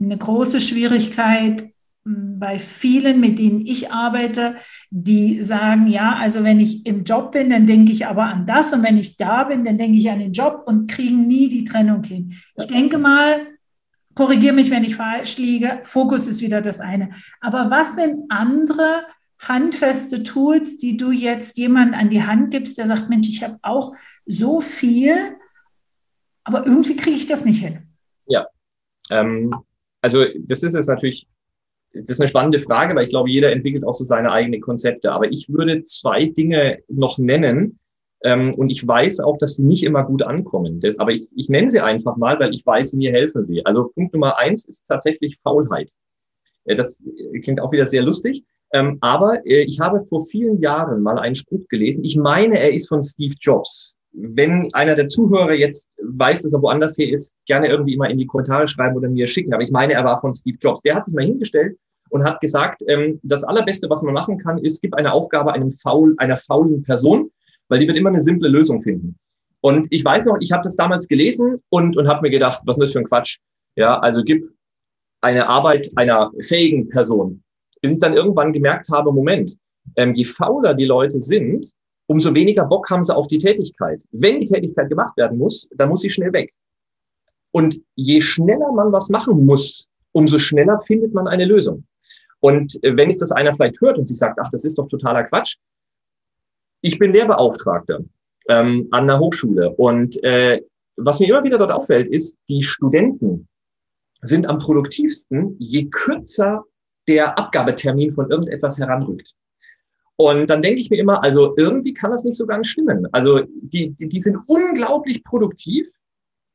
[0.00, 1.70] eine große Schwierigkeit
[2.04, 4.56] hm, bei vielen, mit denen ich arbeite,
[4.90, 8.72] die sagen, ja, also wenn ich im Job bin, dann denke ich aber an das
[8.72, 11.64] und wenn ich da bin, dann denke ich an den Job und kriegen nie die
[11.64, 12.34] Trennung hin.
[12.56, 13.46] Ich denke mal,
[14.16, 17.10] korrigiere mich, wenn ich falsch liege, Fokus ist wieder das eine.
[17.40, 19.04] Aber was sind andere
[19.38, 23.58] handfeste Tools, die du jetzt jemand an die Hand gibst, der sagt, Mensch, ich habe
[23.62, 23.92] auch
[24.24, 25.16] so viel,
[26.42, 27.90] aber irgendwie kriege ich das nicht hin?
[28.26, 28.46] Ja,
[29.10, 29.54] ähm,
[30.00, 31.28] also das ist jetzt natürlich,
[31.92, 35.12] das ist eine spannende Frage, weil ich glaube, jeder entwickelt auch so seine eigenen Konzepte.
[35.12, 37.78] Aber ich würde zwei Dinge noch nennen,
[38.22, 40.80] Ähm, und ich weiß auch, dass die nicht immer gut ankommen.
[40.80, 43.64] Das, aber ich, ich nenne sie einfach mal, weil ich weiß, mir helfen sie.
[43.64, 45.92] Also Punkt Nummer eins ist tatsächlich Faulheit.
[46.64, 47.02] Äh, das
[47.42, 48.44] klingt auch wieder sehr lustig.
[48.72, 52.04] Ähm, aber äh, ich habe vor vielen Jahren mal einen Spruch gelesen.
[52.04, 53.96] Ich meine, er ist von Steve Jobs.
[54.12, 58.16] Wenn einer der Zuhörer jetzt weiß, dass er woanders hier ist, gerne irgendwie mal in
[58.16, 59.52] die Kommentare schreiben oder mir schicken.
[59.52, 60.80] Aber ich meine, er war von Steve Jobs.
[60.82, 61.76] Der hat sich mal hingestellt
[62.10, 65.72] und hat gesagt, ähm, das Allerbeste, was man machen kann, ist, gib eine Aufgabe einem
[65.72, 67.30] faul, einer faulen Person,
[67.68, 69.16] weil die wird immer eine simple Lösung finden.
[69.60, 72.76] Und ich weiß noch, ich habe das damals gelesen und, und habe mir gedacht, was
[72.76, 73.38] ist das für ein Quatsch?
[73.74, 74.48] Ja, also gib
[75.20, 77.42] eine Arbeit einer fähigen Person.
[77.80, 79.56] Bis ich dann irgendwann gemerkt habe, Moment,
[79.96, 81.70] ähm, je fauler die Leute sind,
[82.06, 84.02] umso weniger Bock haben sie auf die Tätigkeit.
[84.12, 86.52] Wenn die Tätigkeit gemacht werden muss, dann muss sie schnell weg.
[87.50, 91.84] Und je schneller man was machen muss, umso schneller findet man eine Lösung.
[92.40, 94.88] Und äh, wenn es das einer vielleicht hört und sich sagt, ach, das ist doch
[94.88, 95.56] totaler Quatsch.
[96.80, 98.00] Ich bin Lehrbeauftragter
[98.48, 100.62] ähm, an der Hochschule und äh,
[100.96, 103.48] was mir immer wieder dort auffällt, ist, die Studenten
[104.22, 106.64] sind am produktivsten, je kürzer
[107.06, 109.34] der Abgabetermin von irgendetwas heranrückt.
[110.16, 113.06] Und dann denke ich mir immer, also irgendwie kann das nicht so ganz stimmen.
[113.12, 115.88] Also die, die, die sind unglaublich produktiv,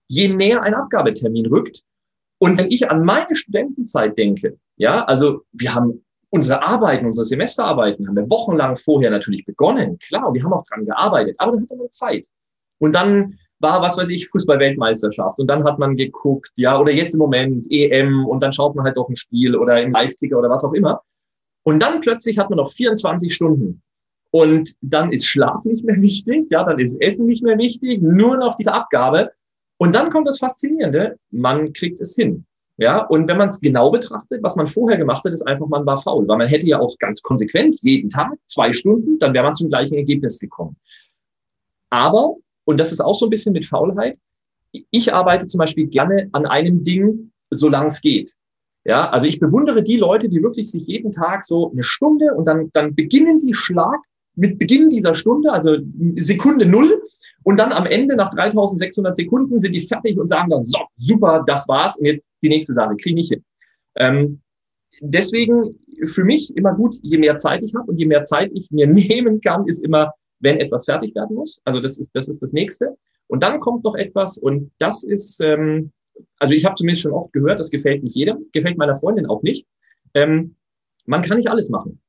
[0.08, 1.84] je näher ein Abgabetermin rückt.
[2.40, 8.08] Und wenn ich an meine Studentenzeit denke, ja, also wir haben unsere Arbeiten, unsere Semesterarbeiten
[8.08, 11.78] haben wir wochenlang vorher natürlich begonnen, klar, wir haben auch dran gearbeitet, aber dann hat
[11.78, 12.26] man Zeit.
[12.80, 17.14] Und dann war, was weiß ich, Fußball-Weltmeisterschaft und dann hat man geguckt, ja, oder jetzt
[17.14, 20.50] im Moment EM und dann schaut man halt doch ein Spiel oder im Live-Ticker oder
[20.50, 21.02] was auch immer.
[21.64, 23.84] Und dann plötzlich hat man noch 24 Stunden.
[24.32, 28.38] Und dann ist Schlaf nicht mehr wichtig, ja, dann ist Essen nicht mehr wichtig, nur
[28.38, 29.32] noch diese Abgabe.
[29.78, 32.46] Und dann kommt das Faszinierende, man kriegt es hin.
[32.78, 35.86] Ja, und wenn man es genau betrachtet, was man vorher gemacht hat, ist einfach, man
[35.86, 39.44] war faul, weil man hätte ja auch ganz konsequent jeden Tag zwei Stunden, dann wäre
[39.44, 40.78] man zum gleichen Ergebnis gekommen.
[41.90, 44.18] Aber, und das ist auch so ein bisschen mit Faulheit,
[44.72, 48.34] ich arbeite zum Beispiel gerne an einem Ding, solange es geht.
[48.84, 52.46] Ja, also ich bewundere die Leute, die wirklich sich jeden Tag so eine Stunde und
[52.46, 54.00] dann, dann beginnen die Schlag
[54.36, 55.78] mit Beginn dieser Stunde, also
[56.18, 57.02] Sekunde null,
[57.44, 61.44] und dann am Ende, nach 3600 Sekunden, sind die fertig und sagen dann, so, super,
[61.48, 61.98] das war's.
[61.98, 63.44] Und jetzt die nächste Sache, kriege ich hin.
[63.96, 64.42] Ähm,
[65.02, 68.70] deswegen für mich immer gut, je mehr Zeit ich habe und je mehr Zeit ich
[68.72, 71.62] mir nehmen kann, ist immer, wenn etwas fertig werden muss.
[71.66, 72.96] Also das ist das, ist das Nächste.
[73.28, 75.92] Und dann kommt noch etwas und das ist, ähm,
[76.38, 79.42] also ich habe zumindest schon oft gehört, das gefällt nicht jedem, gefällt meiner Freundin auch
[79.42, 79.66] nicht.
[80.14, 80.56] Ähm,
[81.06, 82.00] man kann nicht alles machen.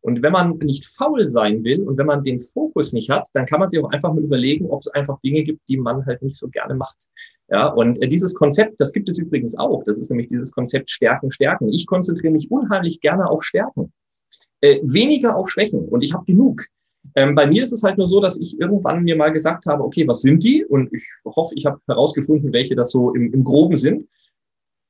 [0.00, 3.46] Und wenn man nicht faul sein will und wenn man den Fokus nicht hat, dann
[3.46, 6.22] kann man sich auch einfach mal überlegen, ob es einfach Dinge gibt, die man halt
[6.22, 7.08] nicht so gerne macht.
[7.50, 9.82] Ja, und äh, dieses Konzept, das gibt es übrigens auch.
[9.84, 11.68] Das ist nämlich dieses Konzept Stärken, Stärken.
[11.68, 13.92] Ich konzentriere mich unheimlich gerne auf Stärken,
[14.60, 15.88] äh, weniger auf Schwächen.
[15.88, 16.66] Und ich habe genug.
[17.14, 19.82] Ähm, bei mir ist es halt nur so, dass ich irgendwann mir mal gesagt habe,
[19.82, 20.64] okay, was sind die?
[20.64, 24.08] Und ich hoffe, ich habe herausgefunden, welche das so im, im Groben sind.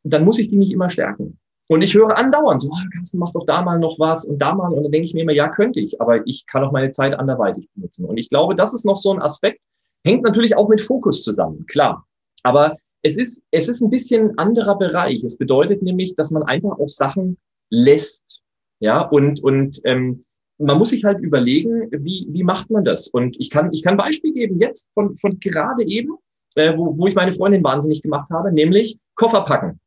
[0.02, 1.38] Dann muss ich die nicht immer stärken.
[1.68, 4.54] Und ich höre andauernd so, oh, Carsten, mach doch da mal noch was und da
[4.54, 4.72] mal.
[4.72, 7.14] Und dann denke ich mir immer, ja, könnte ich, aber ich kann auch meine Zeit
[7.14, 8.06] anderweitig benutzen.
[8.06, 9.62] Und ich glaube, das ist noch so ein Aspekt,
[10.02, 12.06] hängt natürlich auch mit Fokus zusammen, klar.
[12.42, 15.22] Aber es ist, es ist ein bisschen anderer Bereich.
[15.22, 17.36] Es bedeutet nämlich, dass man einfach auch Sachen
[17.68, 18.40] lässt.
[18.80, 20.24] Ja, und, und ähm,
[20.56, 23.08] man muss sich halt überlegen, wie, wie macht man das?
[23.08, 26.14] Und ich kann, ich kann ein Beispiel geben, jetzt von, von gerade eben,
[26.54, 29.78] äh, wo, wo ich meine Freundin wahnsinnig gemacht habe, nämlich Koffer packen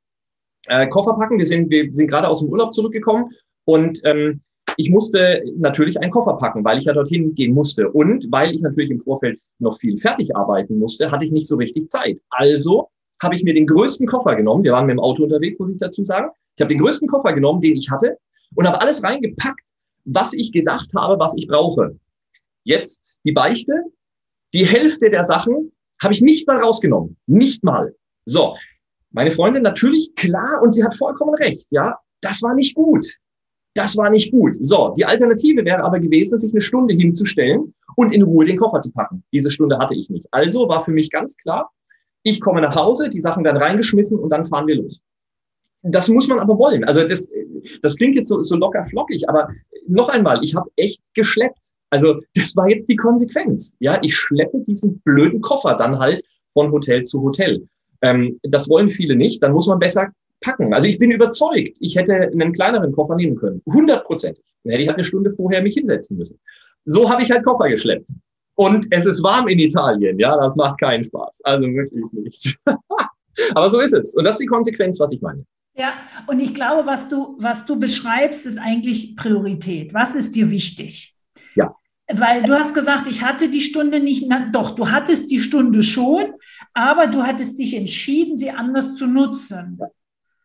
[0.67, 1.37] äh, Koffer packen.
[1.37, 3.31] Wir sind, wir sind gerade aus dem Urlaub zurückgekommen
[3.65, 4.41] und ähm,
[4.77, 7.89] ich musste natürlich einen Koffer packen, weil ich ja dorthin gehen musste.
[7.89, 11.57] Und weil ich natürlich im Vorfeld noch viel fertig arbeiten musste, hatte ich nicht so
[11.57, 12.19] richtig Zeit.
[12.29, 12.89] Also
[13.21, 14.63] habe ich mir den größten Koffer genommen.
[14.63, 16.29] Wir waren mit dem Auto unterwegs, muss ich dazu sagen.
[16.55, 18.17] Ich habe den größten Koffer genommen, den ich hatte,
[18.55, 19.61] und habe alles reingepackt,
[20.05, 21.97] was ich gedacht habe, was ich brauche.
[22.63, 23.73] Jetzt die Beichte.
[24.53, 25.71] Die Hälfte der Sachen
[26.01, 27.17] habe ich nicht mal rausgenommen.
[27.27, 27.95] Nicht mal.
[28.25, 28.55] So,
[29.11, 31.67] meine Freundin natürlich klar und sie hat vollkommen recht.
[31.69, 33.07] Ja, das war nicht gut.
[33.73, 34.57] Das war nicht gut.
[34.61, 38.81] So, die Alternative wäre aber gewesen, sich eine Stunde hinzustellen und in Ruhe den Koffer
[38.81, 39.23] zu packen.
[39.31, 40.27] Diese Stunde hatte ich nicht.
[40.31, 41.71] Also war für mich ganz klar,
[42.23, 45.01] ich komme nach Hause, die Sachen werden reingeschmissen und dann fahren wir los.
[45.83, 46.83] Das muss man aber wollen.
[46.83, 47.29] Also das,
[47.81, 49.49] das klingt jetzt so, so locker flockig, aber
[49.87, 51.57] noch einmal, ich habe echt geschleppt.
[51.89, 53.75] Also das war jetzt die Konsequenz.
[53.79, 57.67] Ja, ich schleppe diesen blöden Koffer dann halt von Hotel zu Hotel.
[58.01, 60.09] Ähm, das wollen viele nicht, dann muss man besser
[60.41, 60.73] packen.
[60.73, 63.61] Also ich bin überzeugt, ich hätte einen kleineren Koffer nehmen können.
[63.67, 64.43] Hundertprozentig.
[64.63, 66.39] Dann hätte ich halt eine Stunde vorher mich hinsetzen müssen.
[66.85, 68.09] So habe ich halt Koffer geschleppt.
[68.55, 71.41] Und es ist warm in Italien, ja, das macht keinen Spaß.
[71.43, 72.57] Also wirklich nicht.
[73.55, 74.13] Aber so ist es.
[74.15, 75.45] Und das ist die Konsequenz, was ich meine.
[75.73, 75.93] Ja,
[76.27, 79.93] und ich glaube, was du, was du beschreibst, ist eigentlich Priorität.
[79.93, 81.15] Was ist dir wichtig?
[81.55, 81.73] Ja.
[82.11, 85.81] Weil du hast gesagt, ich hatte die Stunde nicht, na, doch, du hattest die Stunde
[85.81, 86.33] schon,
[86.73, 89.79] aber du hattest dich entschieden, sie anders zu nutzen.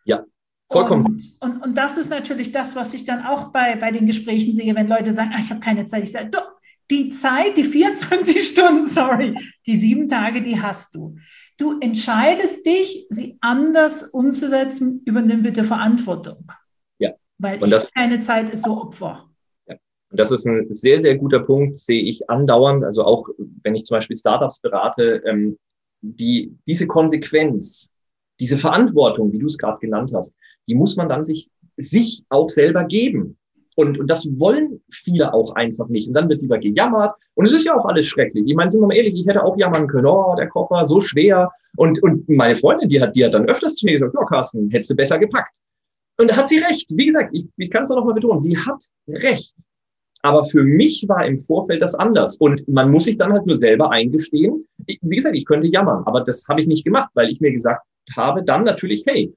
[0.04, 0.24] Ja,
[0.70, 1.06] vollkommen.
[1.06, 4.52] Und, und, und das ist natürlich das, was ich dann auch bei, bei den Gesprächen
[4.52, 6.02] sehe, wenn Leute sagen, ach, ich habe keine Zeit.
[6.02, 6.56] Ich sage, doch,
[6.90, 9.34] die Zeit, die 24 Stunden, sorry,
[9.66, 11.16] die sieben Tage, die hast du.
[11.58, 16.50] Du entscheidest dich, sie anders umzusetzen, übernimm bitte Verantwortung.
[16.98, 17.12] Ja.
[17.38, 19.30] Weil und ich das, keine Zeit ist so Opfer.
[19.66, 19.76] Ja.
[20.10, 22.84] Und das ist ein sehr, sehr guter Punkt, sehe ich andauernd.
[22.84, 23.28] Also auch,
[23.62, 25.58] wenn ich zum Beispiel Startups berate, ähm,
[26.00, 27.90] die, diese Konsequenz,
[28.40, 30.35] diese Verantwortung, wie du es gerade genannt hast,
[30.68, 33.38] die muss man dann sich, sich auch selber geben.
[33.76, 36.09] Und, und das wollen viele auch einfach nicht.
[36.09, 37.14] Und dann wird lieber gejammert.
[37.35, 38.44] Und es ist ja auch alles schrecklich.
[38.46, 41.02] Ich meine, sind wir mal ehrlich, ich hätte auch jammern können, oh, der Koffer, so
[41.02, 41.50] schwer.
[41.76, 44.70] Und, und meine Freundin, die hat, die hat dann öfters zu mir gesagt, ja, Carsten,
[44.70, 45.56] hättest du besser gepackt.
[46.18, 46.88] Und da hat sie recht.
[46.90, 49.54] Wie gesagt, ich, ich kann es noch mal betonen, sie hat recht.
[50.26, 52.36] Aber für mich war im Vorfeld das anders.
[52.38, 54.66] Und man muss sich dann halt nur selber eingestehen.
[54.84, 57.82] Wie gesagt, ich könnte jammern, aber das habe ich nicht gemacht, weil ich mir gesagt
[58.16, 59.32] habe, dann natürlich, hey,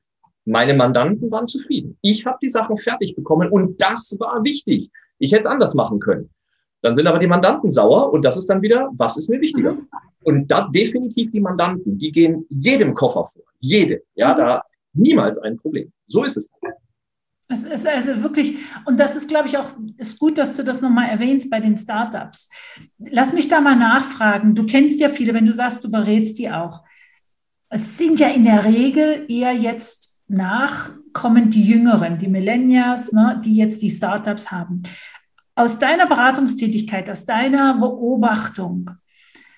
[0.45, 1.95] meine Mandanten waren zufrieden.
[2.01, 4.89] Ich habe die Sachen fertig bekommen und das war wichtig.
[5.19, 6.31] Ich hätte es anders machen können.
[6.81, 9.73] Dann sind aber die Mandanten sauer und das ist dann wieder, was ist mir wichtiger?
[9.73, 9.87] Mhm.
[10.23, 13.43] Und da definitiv die Mandanten, die gehen jedem Koffer vor.
[13.59, 14.01] Jede.
[14.15, 15.91] Ja, da niemals ein Problem.
[16.07, 16.49] So ist es.
[17.51, 20.81] Es ist also wirklich, und das ist, glaube ich, auch ist gut, dass du das
[20.81, 22.47] nochmal erwähnst bei den Startups.
[22.99, 24.53] Lass mich da mal nachfragen.
[24.53, 26.83] Du kennst ja viele, wenn du sagst, du berätst die auch.
[27.69, 33.55] Es sind ja in der Regel eher jetzt nachkommen die Jüngeren, die Millennials, ne, die
[33.55, 34.83] jetzt die Startups haben.
[35.55, 38.91] Aus deiner Beratungstätigkeit, aus deiner Beobachtung,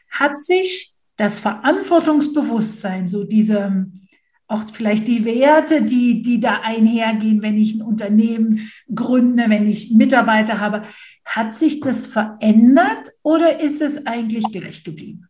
[0.09, 3.85] hat sich das Verantwortungsbewusstsein, so diese,
[4.51, 8.59] auch vielleicht die Werte, die, die da einhergehen, wenn ich ein Unternehmen
[8.93, 10.83] gründe, wenn ich Mitarbeiter habe,
[11.25, 15.27] hat sich das verändert oder ist es eigentlich gerecht geblieben?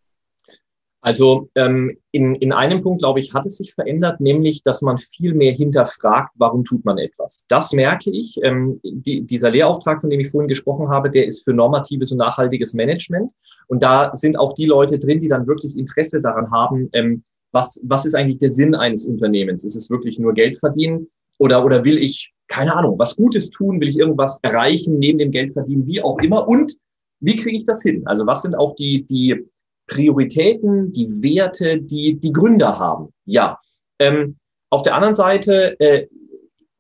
[1.04, 5.00] Also ähm, in, in einem Punkt, glaube ich, hat es sich verändert, nämlich, dass man
[5.00, 7.48] viel mehr hinterfragt, warum tut man etwas.
[7.50, 8.40] Das merke ich.
[8.44, 12.20] Ähm, die, dieser Lehrauftrag, von dem ich vorhin gesprochen habe, der ist für normatives und
[12.20, 13.32] nachhaltiges Management.
[13.68, 17.82] Und da sind auch die Leute drin, die dann wirklich Interesse daran haben, ähm, was,
[17.84, 19.64] was ist eigentlich der Sinn eines Unternehmens?
[19.64, 21.08] Ist es wirklich nur Geld verdienen?
[21.38, 23.80] Oder, oder will ich, keine Ahnung, was Gutes tun?
[23.80, 25.86] Will ich irgendwas erreichen neben dem Geld verdienen?
[25.86, 26.48] Wie auch immer.
[26.48, 26.78] Und
[27.20, 28.04] wie kriege ich das hin?
[28.06, 29.46] Also was sind auch die, die
[29.88, 33.14] Prioritäten, die Werte, die die Gründer haben.
[33.26, 33.60] Ja.
[34.00, 34.38] Ähm,
[34.70, 36.08] auf der anderen Seite, äh,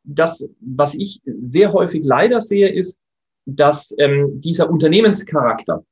[0.03, 2.97] das, was ich sehr häufig leider sehe, ist,
[3.45, 5.83] dass ähm, dieser Unternehmenscharakter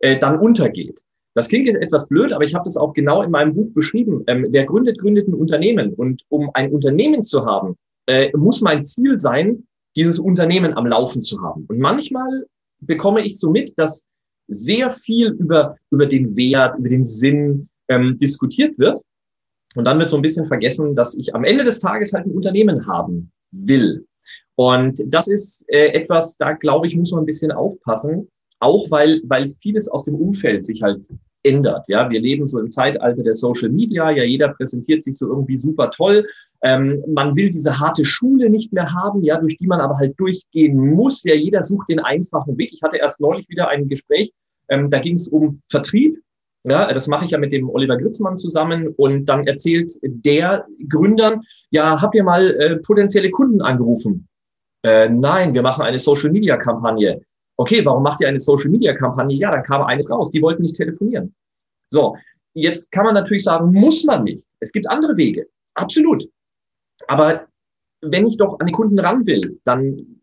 [0.00, 1.00] äh, dann untergeht.
[1.34, 4.24] Das klingt jetzt etwas blöd, aber ich habe das auch genau in meinem Buch beschrieben.
[4.26, 5.94] Ähm, wer gründet, gründet ein Unternehmen.
[5.94, 9.64] Und um ein Unternehmen zu haben, äh, muss mein Ziel sein,
[9.96, 11.66] dieses Unternehmen am Laufen zu haben.
[11.68, 12.46] Und manchmal
[12.80, 14.04] bekomme ich so mit, dass
[14.48, 19.00] sehr viel über, über den Wert, über den Sinn ähm, diskutiert wird.
[19.76, 22.32] Und dann wird so ein bisschen vergessen, dass ich am Ende des Tages halt ein
[22.32, 24.04] Unternehmen haben will.
[24.56, 28.28] Und das ist äh, etwas, da glaube ich, muss man ein bisschen aufpassen,
[28.60, 31.06] auch weil, weil vieles aus dem Umfeld sich halt
[31.42, 31.88] ändert.
[31.88, 34.10] Ja, wir leben so im Zeitalter der Social Media.
[34.10, 36.26] Ja, jeder präsentiert sich so irgendwie super toll.
[36.62, 40.18] Ähm, man will diese harte Schule nicht mehr haben, ja, durch die man aber halt
[40.20, 41.24] durchgehen muss.
[41.24, 42.70] Ja, jeder sucht den einfachen Weg.
[42.72, 44.32] Ich hatte erst neulich wieder ein Gespräch,
[44.68, 46.18] ähm, da ging es um Vertrieb.
[46.64, 51.40] Ja, das mache ich ja mit dem Oliver Gritzmann zusammen und dann erzählt der Gründern,
[51.70, 54.28] ja, habt ihr mal äh, potenzielle Kunden angerufen?
[54.82, 57.22] Äh, nein, wir machen eine Social Media Kampagne.
[57.60, 59.36] Okay, warum macht ihr eine Social Media Kampagne?
[59.36, 61.34] Ja, dann kam eines raus, die wollten nicht telefonieren.
[61.88, 62.16] So,
[62.54, 64.48] jetzt kann man natürlich sagen, muss man nicht.
[64.60, 65.46] Es gibt andere Wege.
[65.74, 66.26] Absolut.
[67.06, 67.48] Aber
[68.00, 70.22] wenn ich doch an die Kunden ran will, dann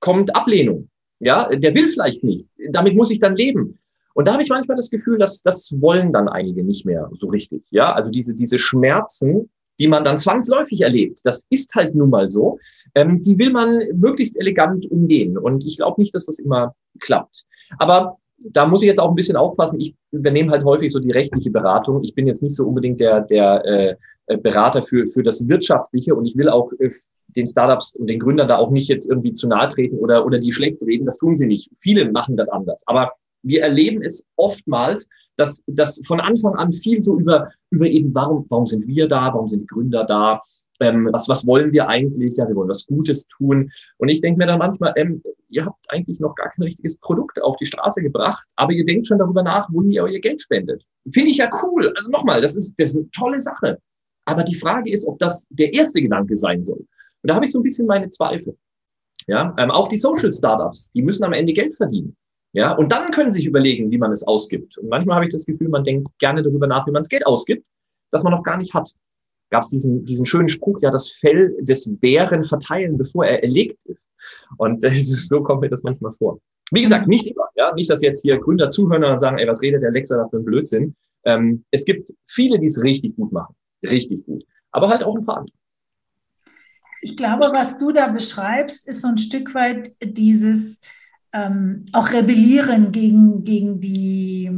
[0.00, 0.88] kommt Ablehnung.
[1.18, 2.48] Ja, der will vielleicht nicht.
[2.70, 3.78] Damit muss ich dann leben.
[4.14, 7.26] Und da habe ich manchmal das Gefühl, dass das wollen dann einige nicht mehr so
[7.26, 7.66] richtig.
[7.72, 12.30] Ja, also diese, diese Schmerzen, die man dann zwangsläufig erlebt, das ist halt nun mal
[12.30, 12.58] so,
[12.94, 15.36] ähm, die will man möglichst elegant umgehen.
[15.36, 17.44] Und ich glaube nicht, dass das immer klappt.
[17.78, 19.80] Aber da muss ich jetzt auch ein bisschen aufpassen.
[19.80, 22.02] Ich übernehme halt häufig so die rechtliche Beratung.
[22.02, 26.14] Ich bin jetzt nicht so unbedingt der, der äh, äh, Berater für, für das Wirtschaftliche
[26.14, 26.90] und ich will auch äh,
[27.36, 30.38] den Startups und den Gründern da auch nicht jetzt irgendwie zu nahe treten oder, oder
[30.38, 31.04] die schlecht reden.
[31.04, 31.70] Das tun sie nicht.
[31.80, 32.82] Viele machen das anders.
[32.86, 33.12] Aber
[33.44, 38.46] wir erleben es oftmals, dass, dass von Anfang an viel so über, über eben, warum,
[38.48, 39.32] warum sind wir da?
[39.32, 40.42] Warum sind die Gründer da?
[40.80, 42.36] Ähm, was, was wollen wir eigentlich?
[42.36, 43.70] Ja, wir wollen was Gutes tun.
[43.98, 47.40] Und ich denke mir dann manchmal, ähm, ihr habt eigentlich noch gar kein richtiges Produkt
[47.42, 50.84] auf die Straße gebracht, aber ihr denkt schon darüber nach, wo ihr euer Geld spendet.
[51.12, 51.92] Finde ich ja cool.
[51.96, 53.78] Also nochmal, das ist, das ist eine tolle Sache.
[54.24, 56.78] Aber die Frage ist, ob das der erste Gedanke sein soll.
[56.78, 58.56] Und da habe ich so ein bisschen meine Zweifel.
[59.26, 62.16] Ja, ähm, auch die Social Startups, die müssen am Ende Geld verdienen.
[62.54, 64.78] Ja, und dann können Sie sich überlegen, wie man es ausgibt.
[64.78, 67.26] Und manchmal habe ich das Gefühl, man denkt gerne darüber nach, wie man das Geld
[67.26, 67.66] ausgibt,
[68.12, 68.92] das man noch gar nicht hat.
[69.50, 73.78] Gab es diesen, diesen schönen Spruch, ja, das Fell des Bären verteilen, bevor er erlegt
[73.86, 74.08] ist.
[74.56, 76.38] Und äh, so kommt mir das manchmal vor.
[76.70, 79.60] Wie gesagt, nicht immer, ja, nicht, dass jetzt hier Gründer zuhören und sagen, ey, was
[79.60, 80.94] redet der Alexa da für ein Blödsinn.
[81.24, 83.56] Ähm, es gibt viele, die es richtig gut machen.
[83.82, 84.44] Richtig gut.
[84.70, 85.56] Aber halt auch ein paar andere.
[87.02, 90.80] Ich glaube, was du da beschreibst, ist so ein Stück weit dieses,
[91.34, 94.50] ähm, auch rebellieren gegen, gegen die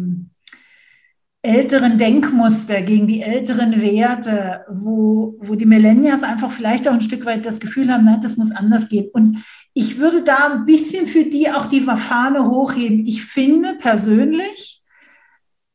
[1.41, 7.25] älteren Denkmuster, gegen die älteren Werte, wo, wo die Millennials einfach vielleicht auch ein Stück
[7.25, 9.09] weit das Gefühl haben, nein, das muss anders gehen.
[9.12, 9.39] Und
[9.73, 13.07] ich würde da ein bisschen für die auch die Fahne hochheben.
[13.07, 14.83] Ich finde persönlich,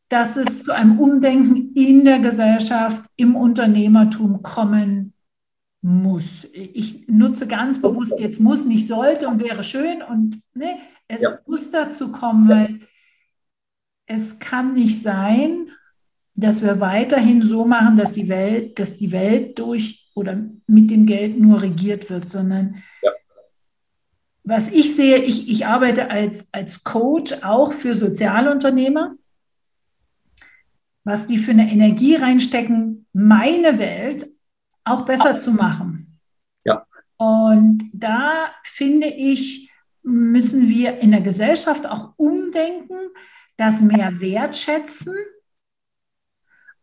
[0.10, 5.11] dass es zu einem Umdenken in der Gesellschaft, im Unternehmertum kommen
[5.82, 6.48] muss.
[6.54, 11.40] Ich nutze ganz bewusst jetzt muss, nicht sollte und wäre schön und ne, es ja.
[11.48, 12.80] muss dazu kommen, weil
[14.06, 15.70] es kann nicht sein,
[16.36, 21.06] dass wir weiterhin so machen, dass die Welt, dass die Welt durch oder mit dem
[21.06, 23.12] Geld nur regiert wird, sondern ja.
[24.44, 29.16] was ich sehe, ich, ich arbeite als, als Coach auch für Sozialunternehmer,
[31.04, 34.31] was die für eine Energie reinstecken, meine Welt
[34.84, 36.20] auch besser zu machen.
[36.64, 36.86] Ja.
[37.18, 39.72] Und da finde ich,
[40.04, 42.98] müssen wir in der Gesellschaft auch umdenken,
[43.58, 45.14] das mehr wertschätzen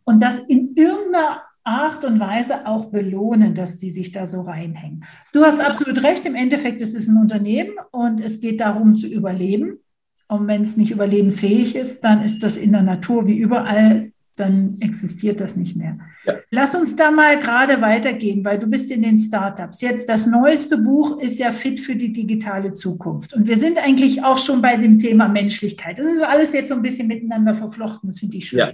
[0.05, 5.05] und das in irgendeiner Art und Weise auch belohnen, dass die sich da so reinhängen.
[5.33, 9.07] Du hast absolut recht, im Endeffekt ist es ein Unternehmen und es geht darum zu
[9.07, 9.81] überleben.
[10.29, 14.77] Und wenn es nicht überlebensfähig ist, dann ist das in der Natur wie überall dann
[14.81, 15.99] existiert das nicht mehr.
[16.25, 16.39] Ja.
[16.51, 19.81] Lass uns da mal gerade weitergehen, weil du bist in den Startups.
[19.81, 23.35] Jetzt das neueste Buch ist ja fit für die digitale Zukunft.
[23.35, 25.99] Und wir sind eigentlich auch schon bei dem Thema Menschlichkeit.
[25.99, 28.09] Das ist alles jetzt so ein bisschen miteinander verflochten.
[28.09, 28.59] Das finde ich schön.
[28.61, 28.73] Ja.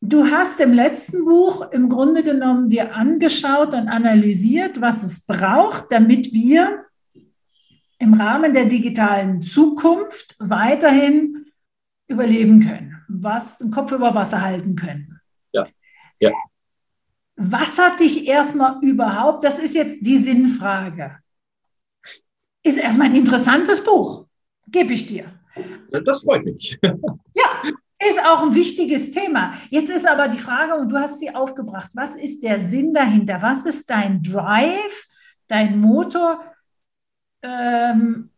[0.00, 5.86] Du hast im letzten Buch im Grunde genommen dir angeschaut und analysiert, was es braucht,
[5.90, 6.86] damit wir
[7.98, 11.46] im Rahmen der digitalen Zukunft weiterhin
[12.08, 15.20] überleben können was, den Kopf über Wasser halten können.
[15.52, 15.64] Ja,
[16.18, 16.32] ja.
[17.36, 21.18] Was hat dich erstmal überhaupt, das ist jetzt die Sinnfrage,
[22.62, 24.26] ist erstmal ein interessantes Buch,
[24.68, 25.40] gebe ich dir.
[26.04, 26.78] Das freut mich.
[27.34, 27.62] Ja,
[27.98, 29.54] ist auch ein wichtiges Thema.
[29.70, 33.40] Jetzt ist aber die Frage, und du hast sie aufgebracht, was ist der Sinn dahinter?
[33.40, 35.06] Was ist dein Drive,
[35.46, 36.44] dein Motor?
[37.42, 38.31] Ähm,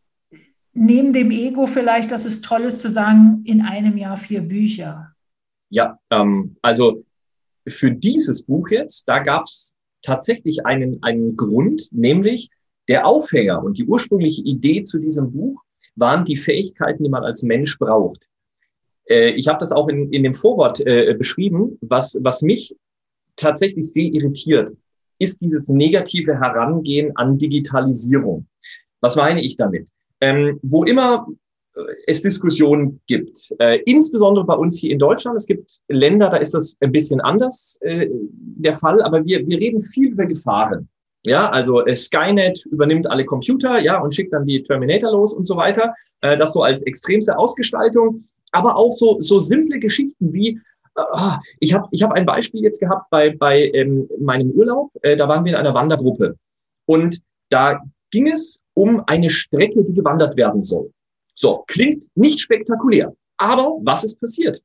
[0.75, 5.15] neben dem Ego vielleicht, dass es toll ist zu sagen, in einem Jahr vier Bücher?
[5.69, 7.03] Ja, ähm, also
[7.67, 12.49] für dieses Buch jetzt, da gab es tatsächlich einen, einen Grund, nämlich
[12.87, 15.61] der Aufhänger und die ursprüngliche Idee zu diesem Buch
[15.95, 18.27] waren die Fähigkeiten, die man als Mensch braucht.
[19.09, 22.75] Äh, ich habe das auch in, in dem Vorwort äh, beschrieben, was, was mich
[23.35, 24.75] tatsächlich sehr irritiert,
[25.17, 28.47] ist dieses negative Herangehen an Digitalisierung.
[28.99, 29.89] Was meine ich damit?
[30.21, 31.27] Ähm, wo immer
[31.75, 33.53] äh, es Diskussionen gibt.
[33.59, 35.37] Äh, insbesondere bei uns hier in Deutschland.
[35.37, 39.59] Es gibt Länder, da ist das ein bisschen anders äh, der Fall, aber wir, wir
[39.59, 40.87] reden viel über Gefahren.
[41.25, 45.45] Ja, also äh, Skynet übernimmt alle Computer, ja, und schickt dann die Terminator los und
[45.45, 45.93] so weiter.
[46.21, 48.23] Äh, das so als extremste Ausgestaltung.
[48.51, 50.59] Aber auch so, so simple Geschichten wie,
[50.95, 54.91] äh, ich habe ich hab ein Beispiel jetzt gehabt bei, bei ähm, meinem Urlaub.
[55.01, 56.35] Äh, da waren wir in einer Wandergruppe.
[56.85, 60.91] Und da ging es um eine Strecke, die gewandert werden soll.
[61.35, 63.13] So, klingt nicht spektakulär.
[63.37, 64.61] Aber was ist passiert?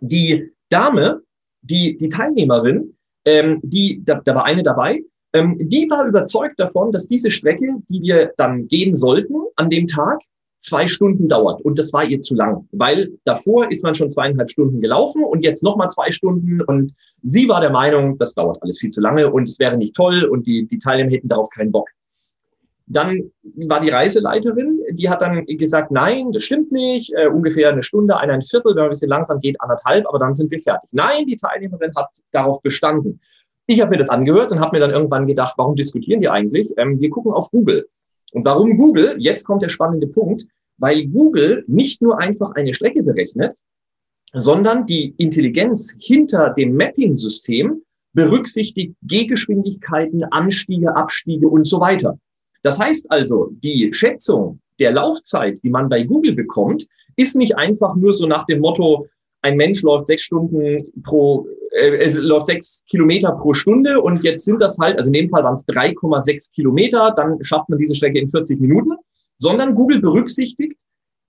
[0.00, 1.22] Die Dame,
[1.62, 6.92] die, die Teilnehmerin, ähm, die, da, da war eine dabei, ähm, die war überzeugt davon,
[6.92, 10.20] dass diese Strecke, die wir dann gehen sollten an dem Tag,
[10.60, 11.60] zwei Stunden dauert.
[11.62, 15.42] Und das war ihr zu lang, weil davor ist man schon zweieinhalb Stunden gelaufen und
[15.42, 16.62] jetzt nochmal zwei Stunden.
[16.62, 19.94] Und sie war der Meinung, das dauert alles viel zu lange und es wäre nicht
[19.94, 21.88] toll und die, die Teilnehmer hätten darauf keinen Bock.
[22.86, 27.82] Dann war die Reiseleiterin, die hat dann gesagt, nein, das stimmt nicht, äh, ungefähr eine
[27.82, 30.90] Stunde, ein Viertel, wenn man ein bisschen langsam geht, anderthalb, aber dann sind wir fertig.
[30.92, 33.20] Nein, die Teilnehmerin hat darauf bestanden.
[33.66, 36.74] Ich habe mir das angehört und habe mir dann irgendwann gedacht, warum diskutieren die eigentlich?
[36.76, 37.88] Ähm, wir gucken auf Google.
[38.32, 39.16] Und warum Google?
[39.18, 40.44] Jetzt kommt der spannende Punkt,
[40.76, 43.54] weil Google nicht nur einfach eine Strecke berechnet,
[44.34, 47.82] sondern die Intelligenz hinter dem Mapping-System
[48.12, 52.18] berücksichtigt Gehgeschwindigkeiten, Anstiege, Abstiege und so weiter.
[52.64, 57.94] Das heißt also, die Schätzung der Laufzeit, die man bei Google bekommt, ist nicht einfach
[57.94, 59.06] nur so nach dem Motto,
[59.42, 64.62] ein Mensch läuft sechs Stunden pro, äh, läuft sechs Kilometer pro Stunde und jetzt sind
[64.62, 68.18] das halt, also in dem Fall waren es 3,6 Kilometer, dann schafft man diese Strecke
[68.18, 68.92] in 40 Minuten,
[69.36, 70.78] sondern Google berücksichtigt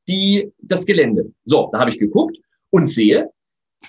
[0.07, 1.33] die, das Gelände.
[1.43, 2.37] So, da habe ich geguckt
[2.69, 3.29] und sehe,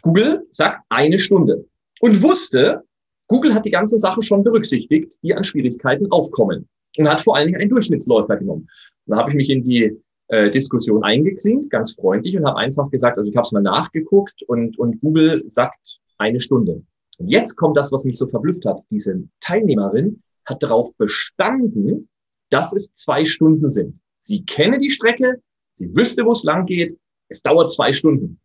[0.03, 1.65] Google sagt eine Stunde
[2.01, 2.83] und wusste,
[3.29, 6.69] Google hat die ganze Sache schon berücksichtigt, die an Schwierigkeiten aufkommen
[6.99, 8.69] und hat vor allen Dingen einen Durchschnittsläufer genommen.
[9.07, 12.91] Und da habe ich mich in die äh, Diskussion eingeklinkt, ganz freundlich und habe einfach
[12.91, 16.83] gesagt, also ich habe es mal nachgeguckt und, und Google sagt eine Stunde.
[17.19, 18.83] Und jetzt kommt das, was mich so verblüfft hat.
[18.91, 22.09] Diese Teilnehmerin hat darauf bestanden,
[22.51, 24.01] dass es zwei Stunden sind.
[24.21, 25.41] Sie kenne die Strecke,
[25.73, 28.41] sie wüsste, wo es lang geht, es dauert zwei Stunden.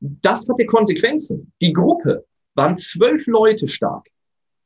[0.00, 1.52] Das hatte Konsequenzen.
[1.60, 4.08] Die Gruppe waren zwölf Leute stark.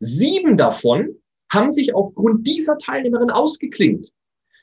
[0.01, 1.20] Sieben davon
[1.51, 4.13] haben sich aufgrund dieser Teilnehmerin ausgeklinkt,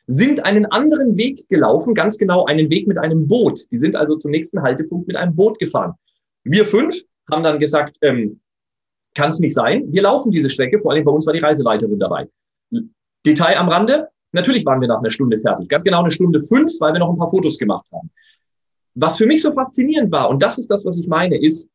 [0.08, 3.70] sind einen anderen Weg gelaufen, ganz genau einen Weg mit einem Boot.
[3.72, 5.94] Die sind also zum nächsten Haltepunkt mit einem Boot gefahren.
[6.44, 6.96] Wir fünf
[7.30, 8.40] haben dann gesagt, ähm,
[9.16, 9.92] kann es nicht sein.
[9.92, 12.30] Wir laufen diese Strecke, vor allem bei uns war die Reiseleiterin dabei.
[13.26, 15.68] Detail am Rande, natürlich waren wir nach einer Stunde fertig.
[15.68, 18.10] Ganz genau eine Stunde fünf, weil wir noch ein paar Fotos gemacht haben.
[18.96, 21.70] Was für mich so faszinierend war, und das ist das, was ich meine, ist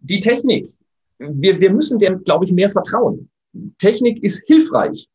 [0.00, 0.74] die Technik.
[1.18, 3.30] Wir, wir müssen dem, glaube ich, mehr vertrauen.
[3.78, 5.08] Technik ist hilfreich.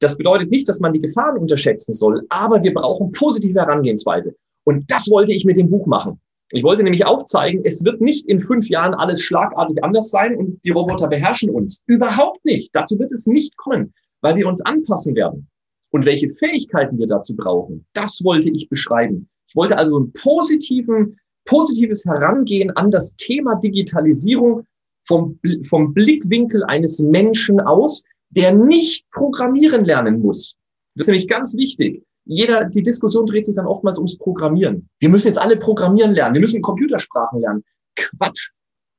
[0.00, 4.34] Das bedeutet nicht, dass man die Gefahren unterschätzen soll, aber wir brauchen positive Herangehensweise.
[4.64, 6.20] Und das wollte ich mit dem Buch machen.
[6.52, 10.64] Ich wollte nämlich aufzeigen, es wird nicht in fünf Jahren alles schlagartig anders sein und
[10.64, 11.82] die Roboter beherrschen uns.
[11.86, 12.74] Überhaupt nicht.
[12.74, 13.92] Dazu wird es nicht kommen,
[14.22, 15.48] weil wir uns anpassen werden.
[15.90, 19.28] Und welche Fähigkeiten wir dazu brauchen, das wollte ich beschreiben.
[19.46, 24.64] Ich wollte also ein positives Herangehen an das Thema Digitalisierung
[25.08, 30.56] vom, vom Blickwinkel eines Menschen aus, der nicht programmieren lernen muss.
[30.94, 34.88] Das ist nämlich ganz wichtig jeder, die Diskussion dreht sich dann oftmals ums Programmieren.
[35.00, 36.34] Wir müssen jetzt alle Programmieren lernen.
[36.34, 37.64] Wir müssen Computersprachen lernen.
[37.96, 38.50] Quatsch.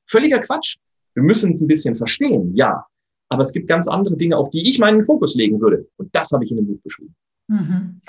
[0.08, 0.78] Völliger Quatsch.
[1.14, 2.86] Wir müssen es ein bisschen verstehen, ja.
[3.30, 5.88] Aber es gibt ganz andere Dinge, auf die ich meinen Fokus legen würde.
[5.98, 7.16] Und das habe ich in dem Buch beschrieben.
[7.48, 8.02] Mhm.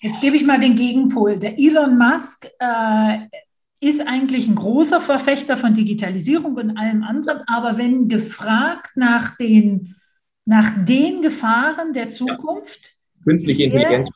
[0.00, 1.38] Jetzt gebe ich mal den Gegenpol.
[1.38, 3.18] Der Elon Musk äh,
[3.80, 7.42] ist eigentlich ein großer Verfechter von Digitalisierung und allem anderen.
[7.46, 9.94] Aber wenn gefragt nach den,
[10.44, 13.24] nach den Gefahren der Zukunft, ja.
[13.24, 14.08] künstliche Intelligenz,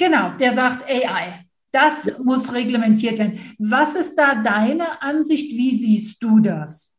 [0.00, 1.44] Genau, der sagt AI.
[1.72, 2.14] Das ja.
[2.24, 3.38] muss reglementiert werden.
[3.58, 5.52] Was ist da deine Ansicht?
[5.52, 6.98] Wie siehst du das?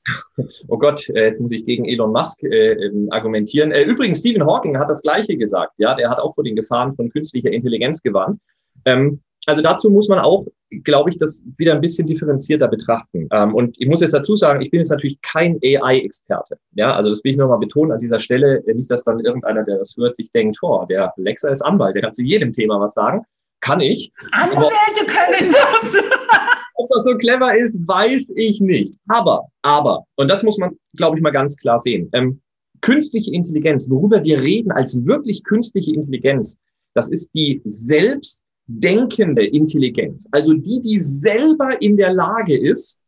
[0.67, 3.71] Oh Gott, äh, jetzt muss ich gegen Elon Musk äh, ähm, argumentieren.
[3.71, 5.73] Äh, übrigens, Stephen Hawking hat das Gleiche gesagt.
[5.77, 8.39] Ja, der hat auch vor den Gefahren von künstlicher Intelligenz gewarnt.
[8.85, 9.21] Ähm,
[9.51, 10.47] also dazu muss man auch,
[10.85, 13.27] glaube ich, das wieder ein bisschen differenzierter betrachten.
[13.31, 16.57] Ähm, und ich muss jetzt dazu sagen, ich bin jetzt natürlich kein AI-Experte.
[16.71, 18.63] Ja, also das will ich nochmal betonen an dieser Stelle.
[18.65, 22.03] Nicht, dass dann irgendeiner, der das hört, sich denkt, oh, der Alexa ist Anwalt, der
[22.03, 23.23] kann zu jedem Thema was sagen.
[23.59, 24.13] Kann ich.
[24.31, 25.97] Anwälte können das.
[26.75, 28.95] Ob das so clever ist, weiß ich nicht.
[29.09, 32.09] Aber, aber, und das muss man, glaube ich, mal ganz klar sehen.
[32.13, 32.39] Ähm,
[32.79, 36.57] künstliche Intelligenz, worüber wir reden als wirklich künstliche Intelligenz,
[36.93, 38.43] das ist die selbst
[38.79, 42.99] denkende Intelligenz, also die, die selber in der Lage ist,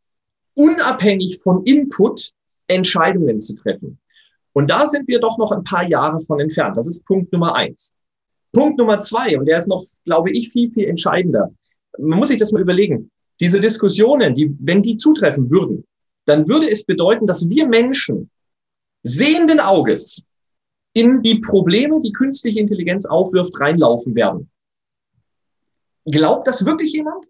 [0.56, 2.32] unabhängig von Input
[2.66, 3.98] Entscheidungen zu treffen.
[4.52, 6.76] Und da sind wir doch noch ein paar Jahre von entfernt.
[6.76, 7.92] Das ist Punkt Nummer eins.
[8.52, 11.52] Punkt Nummer zwei, und der ist noch, glaube ich, viel, viel entscheidender.
[11.98, 13.10] Man muss sich das mal überlegen.
[13.40, 15.84] Diese Diskussionen, die, wenn die zutreffen würden,
[16.24, 18.30] dann würde es bedeuten, dass wir Menschen
[19.02, 20.24] sehenden Auges
[20.92, 24.48] in die Probleme, die künstliche Intelligenz aufwirft, reinlaufen werden.
[26.06, 27.26] Glaubt das wirklich jemand?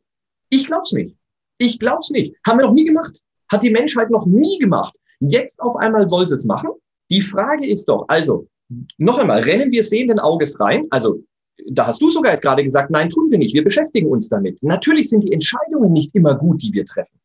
[0.48, 1.16] Ich glaub's nicht.
[1.58, 2.36] Ich glaub's nicht.
[2.46, 3.20] Haben wir noch nie gemacht.
[3.50, 4.96] Hat die Menschheit noch nie gemacht.
[5.20, 6.70] Jetzt auf einmal soll es machen.
[7.10, 8.48] Die Frage ist doch, also,
[8.98, 10.86] noch einmal, rennen wir sehenden Auges rein?
[10.90, 11.22] Also,
[11.68, 13.54] da hast du sogar jetzt gerade gesagt, nein, tun wir nicht.
[13.54, 14.62] Wir beschäftigen uns damit.
[14.62, 17.18] Natürlich sind die Entscheidungen nicht immer gut, die wir treffen.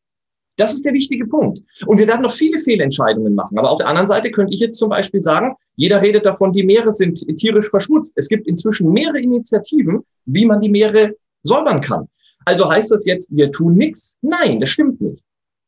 [0.57, 1.63] Das ist der wichtige Punkt.
[1.85, 3.57] Und wir werden noch viele Fehlentscheidungen machen.
[3.57, 6.63] Aber auf der anderen Seite könnte ich jetzt zum Beispiel sagen, jeder redet davon, die
[6.63, 8.11] Meere sind tierisch verschmutzt.
[8.17, 11.15] Es gibt inzwischen mehrere Initiativen, wie man die Meere
[11.49, 12.07] säubern kann.
[12.45, 14.17] Also heißt das jetzt, wir tun nichts?
[14.21, 15.23] Nein, das stimmt nicht.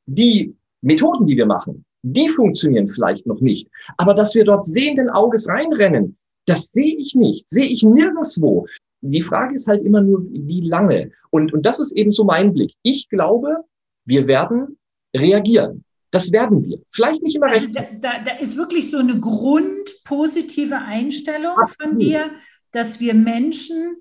[0.05, 3.69] Die Methoden, die wir machen, die funktionieren vielleicht noch nicht.
[3.97, 8.65] Aber dass wir dort sehenden Auges reinrennen, das sehe ich nicht, sehe ich nirgendswo.
[9.01, 11.11] Die Frage ist halt immer nur, wie lange.
[11.29, 12.73] Und, und das ist eben so mein Blick.
[12.83, 13.57] Ich glaube,
[14.05, 14.77] wir werden
[15.15, 15.83] reagieren.
[16.11, 16.79] Das werden wir.
[16.91, 17.75] Vielleicht nicht immer also recht.
[17.75, 21.89] Da, da, da, ist wirklich so eine grundpositive Einstellung Absolut.
[21.89, 22.31] von dir,
[22.71, 23.97] dass wir Menschen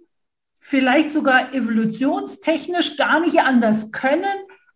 [0.61, 4.25] vielleicht sogar evolutionstechnisch gar nicht anders können,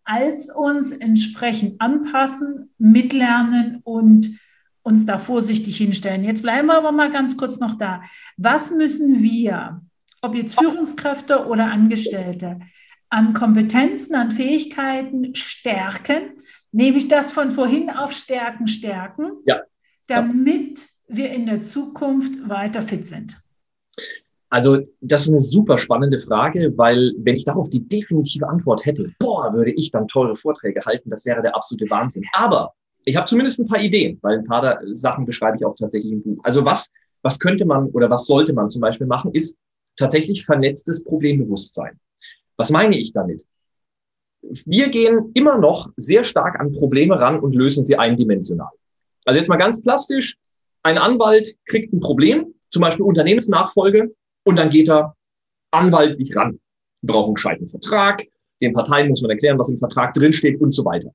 [0.03, 4.39] als uns entsprechend anpassen, mitlernen und
[4.83, 6.23] uns da vorsichtig hinstellen.
[6.23, 8.03] Jetzt bleiben wir aber mal ganz kurz noch da.
[8.37, 9.81] Was müssen wir,
[10.21, 12.59] ob jetzt Führungskräfte oder Angestellte,
[13.09, 19.61] an Kompetenzen, an Fähigkeiten stärken, nämlich das von vorhin auf Stärken stärken, ja.
[20.07, 23.37] damit wir in der Zukunft weiter fit sind?
[24.55, 29.11] Also das ist eine super spannende Frage, weil wenn ich darauf die definitive Antwort hätte,
[29.19, 32.23] boah, würde ich dann teure Vorträge halten, das wäre der absolute Wahnsinn.
[32.31, 32.71] Aber
[33.03, 36.23] ich habe zumindest ein paar Ideen, weil ein paar Sachen beschreibe ich auch tatsächlich im
[36.23, 36.37] Buch.
[36.43, 36.89] Also was,
[37.21, 39.57] was könnte man oder was sollte man zum Beispiel machen, ist
[39.97, 41.99] tatsächlich vernetztes Problembewusstsein.
[42.55, 43.45] Was meine ich damit?
[44.41, 48.71] Wir gehen immer noch sehr stark an Probleme ran und lösen sie eindimensional.
[49.25, 50.37] Also jetzt mal ganz plastisch,
[50.81, 54.13] ein Anwalt kriegt ein Problem, zum Beispiel Unternehmensnachfolge,
[54.45, 55.15] und dann geht er
[55.71, 56.59] anwaltlich ran.
[57.01, 58.23] Wir brauchen einen gescheiten Vertrag,
[58.61, 61.11] den Parteien muss man erklären, was im Vertrag drinsteht und so weiter.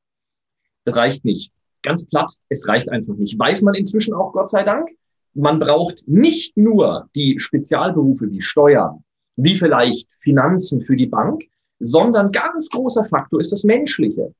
[0.84, 1.52] Das reicht nicht.
[1.82, 3.38] Ganz platt, es reicht einfach nicht.
[3.38, 4.90] Weiß man inzwischen auch, Gott sei Dank.
[5.32, 9.04] Man braucht nicht nur die Spezialberufe wie Steuern,
[9.36, 11.44] wie vielleicht Finanzen für die Bank,
[11.78, 14.34] sondern ganz großer Faktor ist das Menschliche.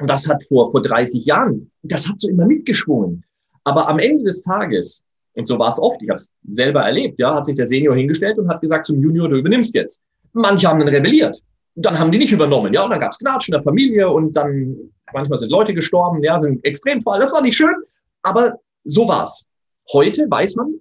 [0.00, 3.24] Und das hat vor, vor 30 Jahren, das hat so immer mitgeschwungen.
[3.62, 5.04] Aber am Ende des Tages,
[5.34, 7.96] und so war es oft, ich habe es selber erlebt, ja, hat sich der Senior
[7.96, 10.02] hingestellt und hat gesagt zum Junior, du übernimmst jetzt.
[10.32, 11.40] Manche haben dann rebelliert.
[11.76, 14.32] Dann haben die nicht übernommen, ja, und dann gab es Knatsch in der Familie und
[14.34, 14.76] dann
[15.12, 17.74] manchmal sind Leute gestorben, ja, sind Extremfall, das war nicht schön,
[18.22, 19.44] aber so war's.
[19.92, 20.74] Heute weiß man,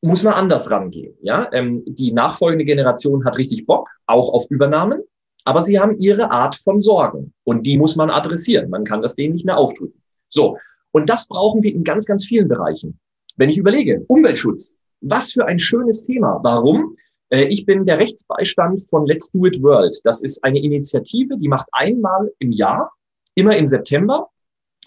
[0.00, 1.14] muss man anders rangehen.
[1.22, 5.02] Ja, ähm, die nachfolgende Generation hat richtig Bock, auch auf Übernahmen,
[5.44, 8.70] aber sie haben ihre Art von Sorgen und die muss man adressieren.
[8.70, 10.02] Man kann das denen nicht mehr aufdrücken.
[10.28, 10.58] So.
[10.92, 12.98] Und das brauchen wir in ganz, ganz vielen Bereichen.
[13.36, 16.40] Wenn ich überlege, Umweltschutz, was für ein schönes Thema.
[16.42, 16.96] Warum?
[17.30, 19.98] Äh, ich bin der Rechtsbeistand von Let's Do It World.
[20.04, 22.92] Das ist eine Initiative, die macht einmal im Jahr,
[23.34, 24.28] immer im September,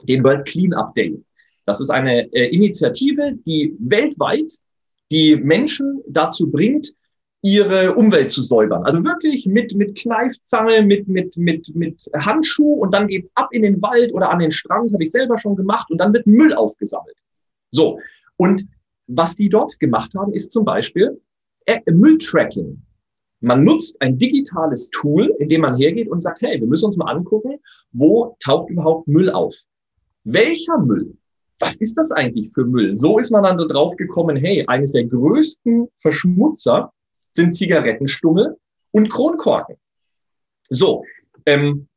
[0.04, 1.22] den World Cleanup Day.
[1.66, 4.54] Das ist eine äh, Initiative, die weltweit
[5.12, 6.94] die Menschen dazu bringt,
[7.42, 8.84] ihre Umwelt zu säubern.
[8.84, 13.62] Also wirklich mit, mit Kneifzange, mit, mit, mit, mit Handschuh und dann geht's ab in
[13.62, 16.54] den Wald oder an den Strand, habe ich selber schon gemacht und dann wird Müll
[16.54, 17.16] aufgesammelt.
[17.72, 18.00] So.
[18.38, 18.66] Und
[19.08, 21.22] was die dort gemacht haben, ist zum Beispiel
[21.66, 22.82] äh, Mülltracking.
[23.40, 26.98] Man nutzt ein digitales Tool, in dem man hergeht und sagt, hey, wir müssen uns
[26.98, 27.60] mal angucken,
[27.92, 29.56] wo taucht überhaupt Müll auf?
[30.24, 31.18] Welcher Müll?
[31.60, 32.96] was ist das eigentlich für Müll?
[32.96, 36.94] So ist man dann drauf gekommen, hey, eines der größten Verschmutzer
[37.32, 38.58] sind Zigarettenstummel
[38.92, 39.76] und Kronkorken.
[40.70, 41.04] So,
[41.46, 41.88] ähm,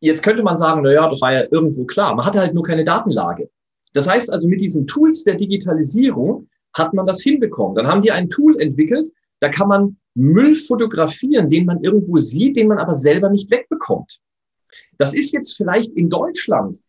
[0.00, 2.14] jetzt könnte man sagen, na ja, das war ja irgendwo klar.
[2.14, 3.50] Man hatte halt nur keine Datenlage.
[3.94, 7.76] Das heißt also, mit diesen Tools der Digitalisierung hat man das hinbekommen.
[7.76, 12.56] Dann haben die ein Tool entwickelt, da kann man Müll fotografieren, den man irgendwo sieht,
[12.56, 14.20] den man aber selber nicht wegbekommt.
[14.98, 16.80] Das ist jetzt vielleicht in Deutschland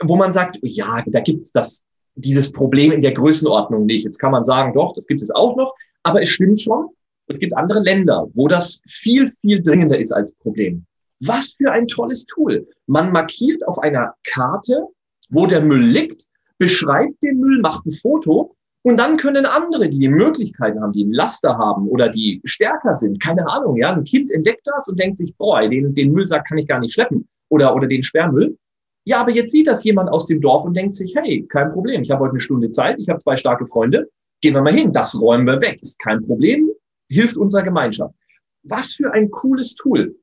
[0.00, 1.84] wo man sagt, ja, da gibt's das,
[2.14, 4.04] dieses Problem in der Größenordnung nicht.
[4.04, 6.88] Jetzt kann man sagen, doch, das gibt es auch noch, aber es stimmt schon.
[7.26, 10.84] Es gibt andere Länder, wo das viel, viel dringender ist als Problem.
[11.20, 12.68] Was für ein tolles Tool.
[12.86, 14.88] Man markiert auf einer Karte,
[15.30, 16.26] wo der Müll liegt,
[16.58, 21.14] beschreibt den Müll, macht ein Foto und dann können andere, die Möglichkeiten haben, die einen
[21.14, 25.18] Laster haben oder die stärker sind, keine Ahnung, ja, ein Kind entdeckt das und denkt
[25.18, 28.58] sich, boah, den, den Müllsack kann ich gar nicht schleppen oder, oder den Sperrmüll.
[29.06, 32.02] Ja, aber jetzt sieht das jemand aus dem Dorf und denkt sich, hey, kein Problem,
[32.02, 34.08] ich habe heute eine Stunde Zeit, ich habe zwei starke Freunde,
[34.42, 36.70] gehen wir mal hin, das räumen wir weg, ist kein Problem,
[37.08, 38.14] hilft unserer Gemeinschaft.
[38.62, 40.16] Was für ein cooles Tool.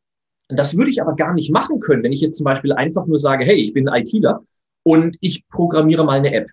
[0.49, 3.17] Das würde ich aber gar nicht machen können, wenn ich jetzt zum Beispiel einfach nur
[3.19, 4.43] sage, hey, ich bin ITler
[4.83, 6.49] und ich programmiere mal eine App.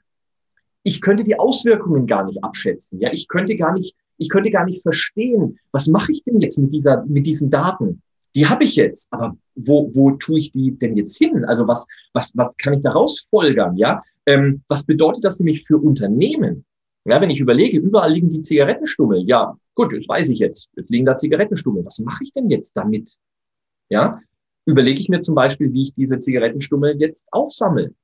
[0.82, 3.00] Ich könnte die Auswirkungen gar nicht abschätzen.
[3.00, 6.58] Ja, ich könnte gar nicht, ich könnte gar nicht verstehen, was mache ich denn jetzt
[6.58, 8.02] mit dieser, mit diesen Daten?
[8.34, 11.44] die habe ich jetzt, aber wo, wo tue ich die denn jetzt hin?
[11.44, 13.76] Also was, was, was kann ich daraus folgern?
[13.76, 16.64] Ja, ähm, was bedeutet das nämlich für Unternehmen?
[17.04, 19.24] Ja, wenn ich überlege, überall liegen die Zigarettenstummel.
[19.26, 20.68] Ja, gut, das weiß ich jetzt.
[20.76, 21.84] Jetzt liegen da Zigarettenstummel.
[21.84, 23.16] Was mache ich denn jetzt damit?
[23.88, 24.20] Ja,
[24.66, 27.94] überlege ich mir zum Beispiel, wie ich diese Zigarettenstummel jetzt aufsammle.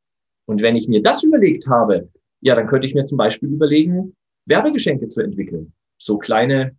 [0.46, 2.08] Und wenn ich mir das überlegt habe,
[2.40, 4.14] ja, dann könnte ich mir zum Beispiel überlegen,
[4.46, 5.72] Werbegeschenke zu entwickeln.
[5.98, 6.76] So kleine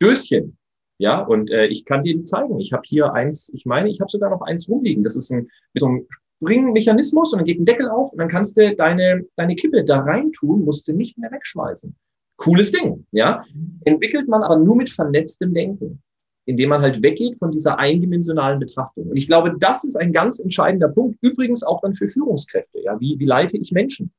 [0.00, 0.58] Döschen,
[0.98, 2.58] ja, und äh, ich kann dir zeigen.
[2.58, 5.04] Ich habe hier eins, ich meine, ich habe sogar noch eins rumliegen.
[5.04, 6.06] Das ist ein, mit so einem
[6.42, 10.00] Springmechanismus und dann geht ein Deckel auf und dann kannst du deine, deine Kippe da
[10.00, 11.94] rein tun, musst du nicht mehr wegschmeißen.
[12.36, 13.44] Cooles Ding, ja.
[13.84, 16.02] Entwickelt man aber nur mit vernetztem Denken,
[16.48, 19.10] indem man halt weggeht von dieser eindimensionalen Betrachtung.
[19.10, 21.18] Und ich glaube, das ist ein ganz entscheidender Punkt.
[21.20, 22.80] Übrigens auch dann für Führungskräfte.
[22.82, 24.12] Ja, wie, wie leite ich Menschen?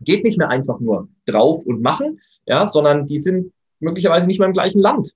[0.00, 4.46] Geht nicht mehr einfach nur drauf und machen, ja, sondern die sind möglicherweise nicht mal
[4.46, 5.12] im gleichen Land.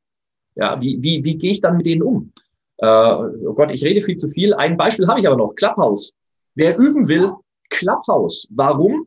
[0.55, 2.33] Ja, wie, wie, wie gehe ich dann mit denen um?
[2.79, 4.55] Äh, oh Gott, ich rede viel zu viel.
[4.55, 5.57] Ein Beispiel habe ich aber noch.
[5.57, 6.15] Clubhouse.
[6.55, 7.33] Wer üben will,
[7.71, 8.47] Clubhouse.
[8.53, 9.05] Warum?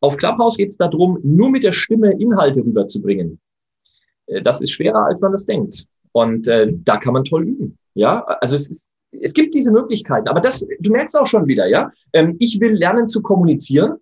[0.00, 3.40] Auf Clubhouse geht es darum, nur mit der Stimme Inhalte rüberzubringen.
[4.24, 5.86] Äh, das ist schwerer, als man das denkt.
[6.16, 7.76] Und äh, da kann man toll üben.
[7.92, 10.28] Ja, also es, es gibt diese Möglichkeiten.
[10.28, 11.92] Aber das, du merkst auch schon wieder, ja.
[12.14, 13.98] Ähm, ich will lernen zu kommunizieren,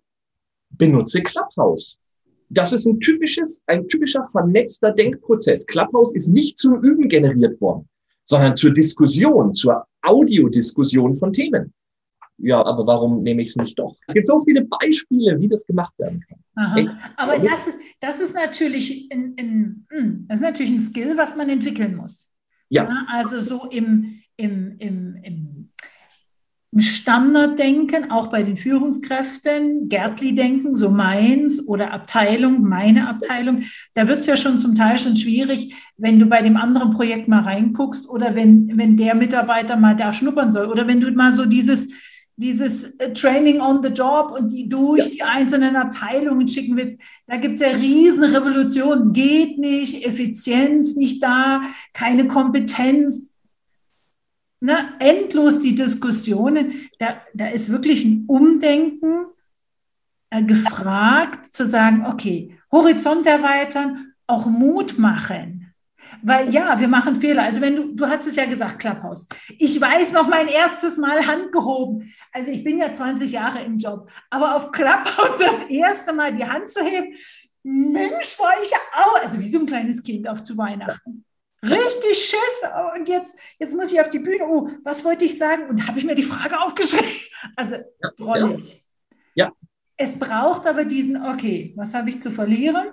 [0.69, 1.99] benutze Clubhouse.
[2.47, 5.65] das ist ein typisches, ein typischer vernetzter Denkprozess.
[5.65, 7.89] Clubhouse ist nicht zum Üben generiert worden,
[8.23, 11.73] sondern zur Diskussion, zur Audiodiskussion von Themen.
[12.37, 13.95] Ja, aber warum nehme ich es nicht doch?
[14.07, 16.39] Es gibt so viele Beispiele, wie das gemacht werden kann.
[17.17, 21.35] Aber das ist, das ist natürlich ein, ein, hm, das ist natürlich ein Skill, was
[21.35, 22.31] man entwickeln muss.
[22.69, 22.83] Ja.
[22.83, 31.65] ja also so im, im, im, im Standarddenken, auch bei den Führungskräften, Gärtli-Denken, so meins
[31.65, 33.63] oder Abteilung, meine Abteilung,
[33.93, 37.29] da wird es ja schon zum Teil schon schwierig, wenn du bei dem anderen Projekt
[37.29, 41.31] mal reinguckst oder wenn, wenn der Mitarbeiter mal da schnuppern soll oder wenn du mal
[41.31, 41.89] so dieses,
[42.37, 47.37] dieses äh, Training on the Job und die durch die einzelnen Abteilungen schicken willst, da
[47.37, 49.13] gibt es ja riesen Revolutionen.
[49.13, 51.61] Geht nicht, Effizienz nicht da,
[51.93, 53.29] keine Kompetenz,
[54.59, 56.89] ne, endlos die Diskussionen.
[56.99, 59.25] Da, da ist wirklich ein Umdenken
[60.29, 65.64] äh, gefragt, zu sagen, okay, Horizont erweitern, auch Mut machen.
[66.21, 67.43] Weil ja, wir machen Fehler.
[67.43, 69.27] Also wenn du, du hast es ja gesagt, Clubhouse.
[69.57, 72.13] Ich weiß noch mein erstes Mal Hand gehoben.
[72.31, 74.09] Also ich bin ja 20 Jahre im Job.
[74.29, 77.15] Aber auf Clubhouse das erste Mal die Hand zu heben,
[77.63, 81.25] Mensch, war ich ja auch, also wie so ein kleines Kind auf zu Weihnachten.
[81.63, 82.61] Richtig Schiss.
[82.95, 84.45] Und jetzt, jetzt muss ich auf die Bühne.
[84.47, 85.67] Oh, was wollte ich sagen?
[85.67, 87.05] Und habe ich mir die Frage aufgeschrieben.
[87.55, 88.83] Also ja, drollig.
[89.35, 89.45] Ja.
[89.45, 89.51] ja.
[89.97, 92.87] Es braucht aber diesen, okay, was habe ich zu verlieren?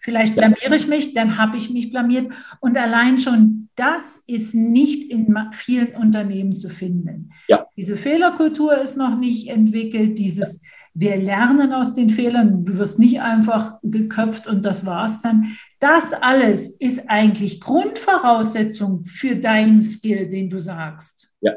[0.00, 2.32] Vielleicht blamiere ich mich, dann habe ich mich blamiert.
[2.60, 7.30] Und allein schon das ist nicht in vielen Unternehmen zu finden.
[7.48, 7.66] Ja.
[7.76, 10.60] Diese Fehlerkultur ist noch nicht entwickelt, dieses
[10.92, 15.56] wir lernen aus den Fehlern, du wirst nicht einfach geköpft und das war's dann.
[15.78, 21.30] Das alles ist eigentlich Grundvoraussetzung für deinen Skill, den du sagst.
[21.40, 21.54] Ja,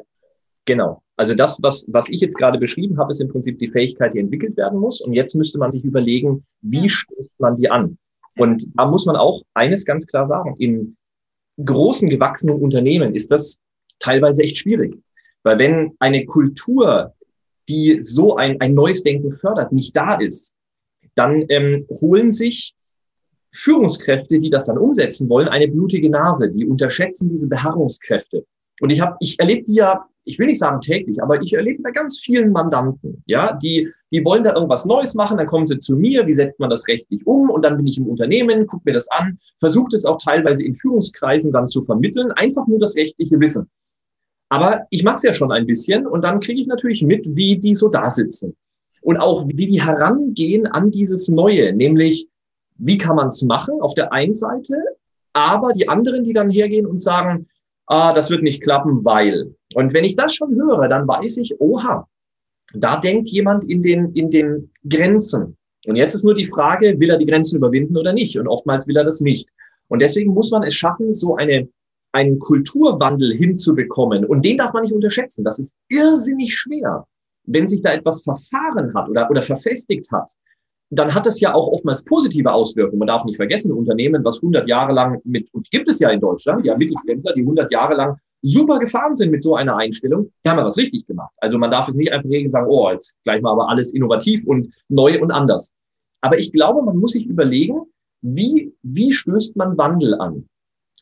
[0.66, 1.02] genau.
[1.16, 4.20] Also das, was, was ich jetzt gerade beschrieben habe, ist im Prinzip die Fähigkeit, die
[4.20, 5.02] entwickelt werden muss.
[5.02, 7.98] Und jetzt müsste man sich überlegen, wie stößt man die an?
[8.36, 10.56] Und da muss man auch eines ganz klar sagen.
[10.58, 10.98] In
[11.64, 13.60] großen gewachsenen Unternehmen ist das
[14.00, 14.98] teilweise echt schwierig.
[15.44, 17.14] Weil wenn eine Kultur
[17.70, 20.54] die so ein, ein neues Denken fördert, nicht da ist,
[21.16, 22.74] dann ähm, holen sich
[23.52, 26.52] Führungskräfte, die das dann umsetzen wollen, eine blutige Nase.
[26.52, 28.46] Die unterschätzen diese Beharrungskräfte.
[28.82, 31.82] Und ich habe, ich erlebe die ja, ich will nicht sagen täglich, aber ich erlebe
[31.82, 35.80] bei ganz vielen Mandanten, ja, die, die wollen da irgendwas Neues machen, dann kommen sie
[35.80, 37.50] zu mir, wie setzt man das rechtlich um?
[37.50, 40.76] Und dann bin ich im Unternehmen, gucke mir das an, versuche es auch teilweise in
[40.76, 43.70] Führungskreisen dann zu vermitteln, einfach nur das rechtliche Wissen.
[44.50, 47.58] Aber ich mache es ja schon ein bisschen und dann kriege ich natürlich mit, wie
[47.58, 48.56] die so da sitzen.
[49.02, 52.30] Und auch wie die herangehen an dieses Neue, nämlich
[52.78, 54.76] wie kann man es machen auf der einen Seite,
[55.34, 57.48] aber die anderen, die dann hergehen und sagen,
[57.88, 59.56] ah, das wird nicht klappen, weil.
[59.76, 62.08] Und wenn ich das schon höre, dann weiß ich, oha,
[62.74, 65.58] da denkt jemand in den, in den Grenzen.
[65.86, 68.38] Und jetzt ist nur die Frage, will er die Grenzen überwinden oder nicht?
[68.38, 69.50] Und oftmals will er das nicht.
[69.90, 71.68] Und deswegen muss man es schaffen, so eine
[72.14, 74.24] einen Kulturwandel hinzubekommen.
[74.24, 75.44] Und den darf man nicht unterschätzen.
[75.44, 77.06] Das ist irrsinnig schwer.
[77.46, 80.32] Wenn sich da etwas verfahren hat oder, oder verfestigt hat,
[81.00, 83.00] dann hat das ja auch oftmals positive Auswirkungen.
[83.00, 86.20] Man darf nicht vergessen, Unternehmen, was 100 Jahre lang mit, und gibt es ja in
[86.20, 90.50] Deutschland, ja Mittelständler, die 100 Jahre lang super gefahren sind mit so einer Einstellung, die
[90.50, 91.32] haben ja was richtig gemacht.
[91.38, 93.94] Also man darf es nicht einfach reden und sagen, oh, jetzt gleich mal aber alles
[93.94, 95.74] innovativ und neu und anders.
[96.22, 97.82] Aber ich glaube, man muss sich überlegen,
[98.22, 100.48] wie, wie stößt man Wandel an?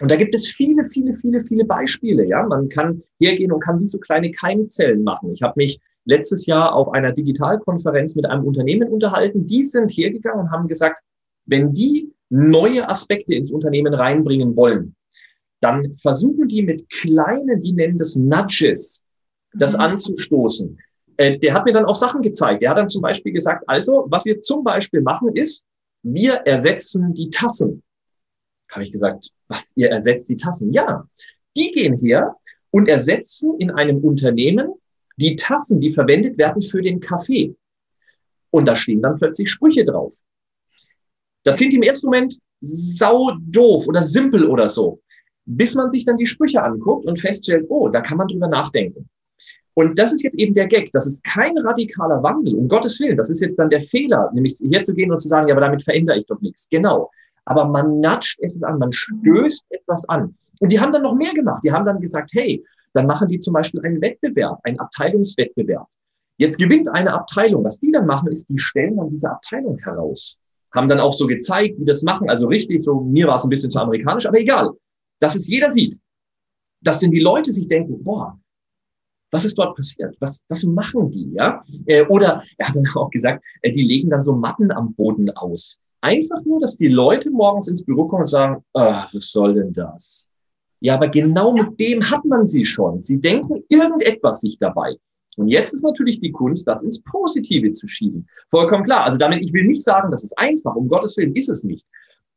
[0.01, 2.25] Und da gibt es viele, viele, viele, viele Beispiele.
[2.25, 5.31] Ja, man kann hergehen und kann wie so kleine Keimzellen machen.
[5.31, 9.45] Ich habe mich letztes Jahr auf einer Digitalkonferenz mit einem Unternehmen unterhalten.
[9.45, 11.01] Die sind hergegangen und haben gesagt,
[11.45, 14.95] wenn die neue Aspekte ins Unternehmen reinbringen wollen,
[15.59, 19.03] dann versuchen die mit kleinen, die nennen das Nudges,
[19.53, 19.81] das mhm.
[19.81, 20.77] anzustoßen.
[21.17, 22.61] Äh, der hat mir dann auch Sachen gezeigt.
[22.61, 25.65] Der hat dann zum Beispiel gesagt, also, was wir zum Beispiel machen ist,
[26.03, 27.83] wir ersetzen die Tassen.
[28.71, 30.73] Habe ich gesagt, was, ihr ersetzt die Tassen?
[30.73, 31.07] Ja,
[31.55, 32.35] die gehen her
[32.71, 34.73] und ersetzen in einem Unternehmen
[35.17, 37.55] die Tassen, die verwendet werden für den Kaffee.
[38.49, 40.15] Und da stehen dann plötzlich Sprüche drauf.
[41.43, 45.01] Das klingt im ersten Moment sau doof oder simpel oder so,
[45.45, 49.09] bis man sich dann die Sprüche anguckt und feststellt, oh, da kann man drüber nachdenken.
[49.73, 50.91] Und das ist jetzt eben der Gag.
[50.91, 53.17] Das ist kein radikaler Wandel, um Gottes Willen.
[53.17, 56.19] Das ist jetzt dann der Fehler, nämlich herzugehen und zu sagen, ja, aber damit verändere
[56.19, 56.67] ich doch nichts.
[56.69, 57.09] Genau
[57.45, 60.35] aber man natscht etwas an, man stößt etwas an.
[60.59, 61.63] Und die haben dann noch mehr gemacht.
[61.63, 65.87] Die haben dann gesagt, hey, dann machen die zum Beispiel einen Wettbewerb, einen Abteilungswettbewerb.
[66.37, 67.63] Jetzt gewinnt eine Abteilung.
[67.63, 70.39] Was die dann machen, ist, die stellen dann diese Abteilung heraus.
[70.73, 72.29] Haben dann auch so gezeigt, wie das machen.
[72.29, 74.71] Also richtig, so mir war es ein bisschen zu amerikanisch, aber egal.
[75.19, 75.99] Dass es jeder sieht.
[76.81, 78.39] Dass denn die Leute sich denken, boah,
[79.31, 80.15] Was ist dort passiert?
[80.19, 81.31] Was, was machen die?
[81.33, 81.63] Ja?
[81.85, 85.29] Äh, oder er hat dann auch gesagt, äh, die legen dann so Matten am Boden
[85.31, 85.79] aus.
[86.01, 89.71] Einfach nur, dass die Leute morgens ins Büro kommen und sagen, ah, was soll denn
[89.73, 90.30] das?
[90.81, 93.01] Ja, aber genau mit dem hat man sie schon.
[93.01, 94.97] Sie denken irgendetwas sich dabei.
[95.37, 98.27] Und jetzt ist natürlich die Kunst, das ins Positive zu schieben.
[98.49, 99.05] Vollkommen klar.
[99.05, 100.75] Also damit, ich will nicht sagen, das ist einfach.
[100.75, 101.85] Um Gottes Willen ist es nicht.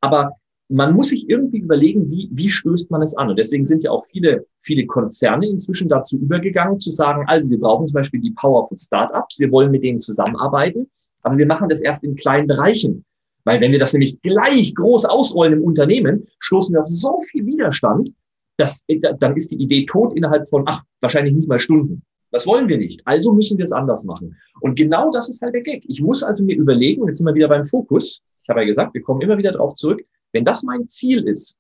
[0.01, 0.33] Aber
[0.69, 3.31] man muss sich irgendwie überlegen, wie, wie stößt man es an?
[3.31, 7.59] Und deswegen sind ja auch viele, viele Konzerne inzwischen dazu übergegangen, zu sagen, also wir
[7.59, 10.91] brauchen zum Beispiel die Power von Startups, wir wollen mit denen zusammenarbeiten,
[11.23, 13.05] aber wir machen das erst in kleinen Bereichen.
[13.45, 17.45] Weil wenn wir das nämlich gleich groß ausrollen im Unternehmen, stoßen wir auf so viel
[17.45, 18.11] Widerstand,
[18.57, 18.85] dass,
[19.19, 22.03] dann ist die Idee tot innerhalb von, ach, wahrscheinlich nicht mal Stunden.
[22.31, 23.01] Das wollen wir nicht.
[23.05, 24.37] Also müssen wir es anders machen.
[24.61, 25.85] Und genau das ist halt der Gag.
[25.87, 28.23] Ich muss also mir überlegen, und jetzt sind wir wieder beim Fokus.
[28.43, 30.05] Ich habe ja gesagt, wir kommen immer wieder darauf zurück.
[30.33, 31.59] Wenn das mein Ziel ist,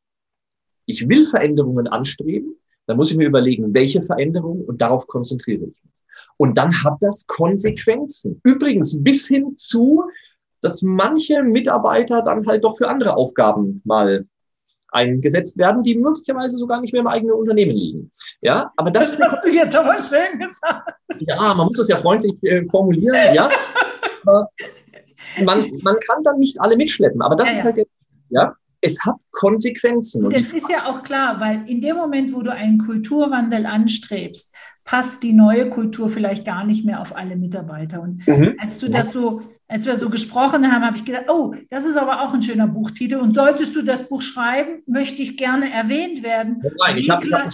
[0.86, 5.82] ich will Veränderungen anstreben, dann muss ich mir überlegen, welche Veränderungen und darauf konzentriere ich
[5.84, 5.92] mich.
[6.36, 8.40] Und dann hat das Konsequenzen.
[8.42, 10.02] Übrigens bis hin zu,
[10.60, 14.26] dass manche Mitarbeiter dann halt doch für andere Aufgaben mal
[14.94, 18.12] eingesetzt werden, die möglicherweise sogar nicht mehr im eigenen Unternehmen liegen.
[18.40, 20.94] Ja, aber das, das hast du jetzt aber schön gesagt.
[21.18, 23.34] Ja, man muss das ja freundlich äh, formulieren.
[23.34, 23.50] Ja,
[24.24, 27.86] man, man kann dann nicht alle mitschleppen, aber das ja, ist halt der,
[28.30, 30.26] ja, es hat Konsequenzen.
[30.26, 34.54] Und es ist ja auch klar, weil in dem Moment, wo du einen Kulturwandel anstrebst,
[34.84, 38.02] passt die neue Kultur vielleicht gar nicht mehr auf alle Mitarbeiter.
[38.02, 38.56] Und mhm.
[38.58, 41.96] als du das so, als wir so gesprochen haben, habe ich gedacht, oh, das ist
[41.96, 43.16] aber auch ein schöner Buchtitel.
[43.16, 46.62] Und solltest du das Buch schreiben, möchte ich gerne erwähnt werden.
[46.78, 47.50] Nein, ich habe hab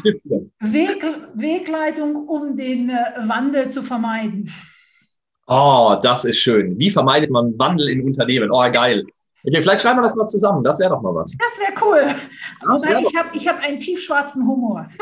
[0.61, 1.05] Weg,
[1.35, 4.51] Wegleitung, um den äh, Wandel zu vermeiden.
[5.47, 6.79] Oh, das ist schön.
[6.79, 8.51] Wie vermeidet man Wandel in Unternehmen?
[8.51, 9.05] Oh, geil.
[9.45, 10.63] Okay, vielleicht schreiben wir das mal zusammen.
[10.63, 11.35] Das wäre doch mal was.
[11.37, 12.15] Das wäre cool.
[12.69, 14.87] Das wär ich habe ich hab einen tiefschwarzen Humor.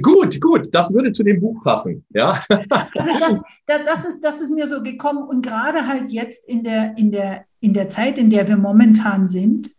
[0.00, 2.42] Gut, gut, das würde zu dem Buch passen, ja.
[2.48, 6.96] Also das, das, ist, das ist mir so gekommen und gerade halt jetzt in der,
[6.96, 9.70] in, der, in der Zeit, in der wir momentan sind,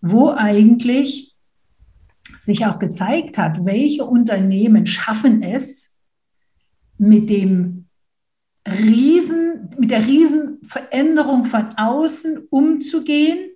[0.00, 1.36] wo eigentlich
[2.40, 5.98] sich auch gezeigt hat, welche Unternehmen schaffen es,
[6.98, 7.86] mit dem
[8.66, 13.50] Riesen, mit der Riesenveränderung von außen umzugehen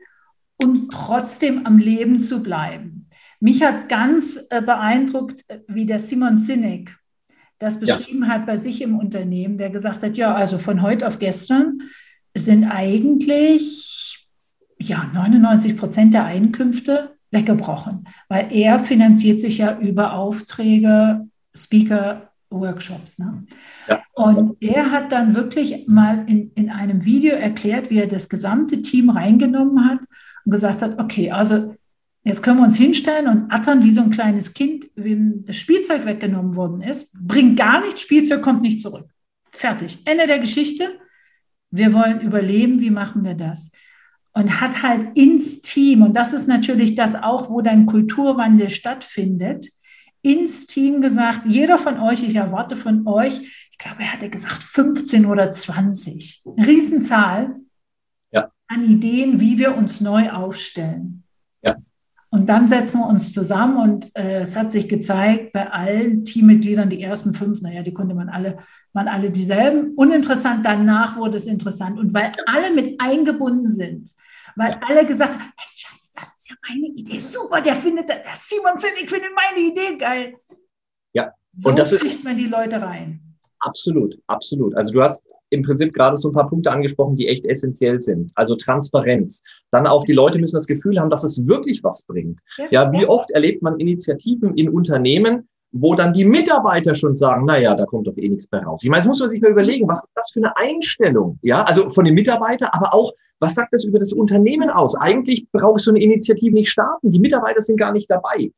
[0.62, 2.95] und trotzdem am Leben zu bleiben.
[3.47, 6.99] Mich hat ganz äh, beeindruckt, äh, wie der Simon Sinek
[7.61, 8.30] das beschrieben ja.
[8.30, 11.78] hat bei sich im Unternehmen, der gesagt hat, ja, also von heute auf gestern
[12.34, 14.28] sind eigentlich
[14.80, 23.20] ja, 99 Prozent der Einkünfte weggebrochen, weil er finanziert sich ja über Aufträge, Speaker, Workshops.
[23.20, 23.44] Ne?
[23.86, 24.03] Ja.
[24.14, 28.82] Und er hat dann wirklich mal in, in einem Video erklärt, wie er das gesamte
[28.82, 30.01] Team reingenommen hat
[30.44, 31.76] und gesagt hat, okay, also
[32.26, 36.04] Jetzt können wir uns hinstellen und attern wie so ein kleines Kind, wem das Spielzeug
[36.06, 39.08] weggenommen worden ist, bringt gar nichts, Spielzeug kommt nicht zurück.
[39.52, 40.00] Fertig.
[40.06, 40.98] Ende der Geschichte.
[41.70, 43.70] Wir wollen überleben, wie machen wir das?
[44.32, 49.68] Und hat halt ins Team, und das ist natürlich das auch, wo dein Kulturwandel stattfindet,
[50.20, 54.64] ins Team gesagt, jeder von euch, ich erwarte von euch, ich glaube, er hatte gesagt
[54.64, 57.54] 15 oder 20, Riesenzahl
[58.32, 58.50] ja.
[58.66, 61.22] an Ideen, wie wir uns neu aufstellen.
[62.37, 66.91] Und dann setzen wir uns zusammen und äh, es hat sich gezeigt, bei allen Teammitgliedern,
[66.91, 68.59] die ersten fünf, naja, die konnte man alle,
[68.93, 69.95] waren alle dieselben.
[69.95, 71.99] Uninteressant, danach wurde es interessant.
[71.99, 74.11] Und weil alle mit eingebunden sind,
[74.55, 78.22] weil alle gesagt haben, hey, Scheiße, das ist ja meine Idee, super, der findet, der
[78.34, 80.34] Simon Zinnig findet meine Idee geil.
[81.14, 83.34] Ja, so und das kriegt man die Leute rein.
[83.61, 84.76] Absolut, absolut.
[84.76, 88.32] Also du hast im Prinzip gerade so ein paar Punkte angesprochen, die echt essentiell sind.
[88.34, 89.42] Also Transparenz.
[89.70, 92.40] Dann auch die Leute müssen das Gefühl haben, dass es wirklich was bringt.
[92.70, 97.59] Ja, wie oft erlebt man Initiativen in Unternehmen, wo dann die Mitarbeiter schon sagen, na
[97.59, 98.82] ja, da kommt doch eh nichts mehr raus.
[98.82, 101.38] Ich meine, jetzt muss man sich mal überlegen, was ist das für eine Einstellung?
[101.42, 104.94] Ja, also von den Mitarbeitern, aber auch, was sagt das über das Unternehmen aus?
[104.97, 107.11] Eigentlich braucht so eine Initiative nicht starten.
[107.11, 108.51] Die Mitarbeiter sind gar nicht dabei.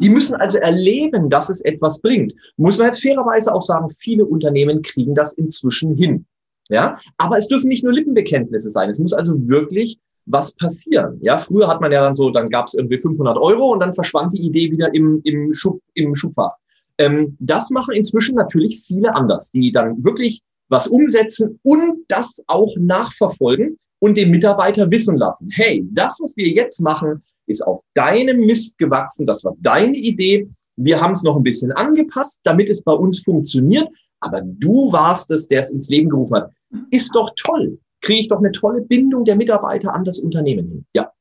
[0.00, 2.34] Die müssen also erleben, dass es etwas bringt.
[2.56, 6.26] Muss man jetzt fairerweise auch sagen, viele Unternehmen kriegen das inzwischen hin.
[6.68, 8.90] Ja, aber es dürfen nicht nur Lippenbekenntnisse sein.
[8.90, 11.18] Es muss also wirklich was passieren.
[11.20, 13.92] Ja, früher hat man ja dann so, dann gab es irgendwie 500 Euro und dann
[13.92, 16.54] verschwand die Idee wieder im, im, Schub, im Schubfach.
[16.96, 22.74] Ähm, das machen inzwischen natürlich viele anders, die dann wirklich was umsetzen und das auch
[22.78, 25.50] nachverfolgen und den Mitarbeiter wissen lassen.
[25.50, 29.26] Hey, das, was wir jetzt machen, ist auf deinem Mist gewachsen.
[29.26, 30.48] Das war deine Idee.
[30.76, 33.88] Wir haben es noch ein bisschen angepasst, damit es bei uns funktioniert
[34.24, 36.50] aber du warst es, der es ins Leben gerufen hat.
[36.90, 37.78] Ist doch toll.
[38.00, 40.86] Kriege ich doch eine tolle Bindung der Mitarbeiter an das Unternehmen hin.
[40.94, 41.12] Ja.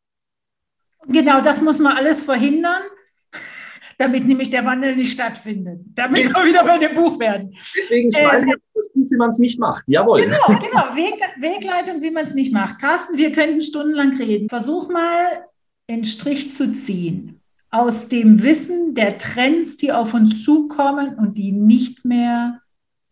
[1.08, 2.82] Genau, das muss man alles verhindern.
[3.98, 5.82] damit nämlich der Wandel nicht stattfindet.
[5.96, 7.54] Damit wir wieder bei dem Buch werden.
[7.78, 9.84] Deswegen schreiben wir das Buch, wie man es nicht macht.
[9.88, 10.22] Jawohl.
[10.22, 10.96] Genau, genau.
[10.96, 12.80] Weg, Wegleitung, wie man es nicht macht.
[12.80, 14.50] Carsten, wir könnten stundenlang reden.
[14.50, 15.46] Versuch mal,
[15.88, 17.40] einen Strich zu ziehen
[17.74, 22.62] aus dem Wissen der Trends, die auf uns zukommen und die nicht mehr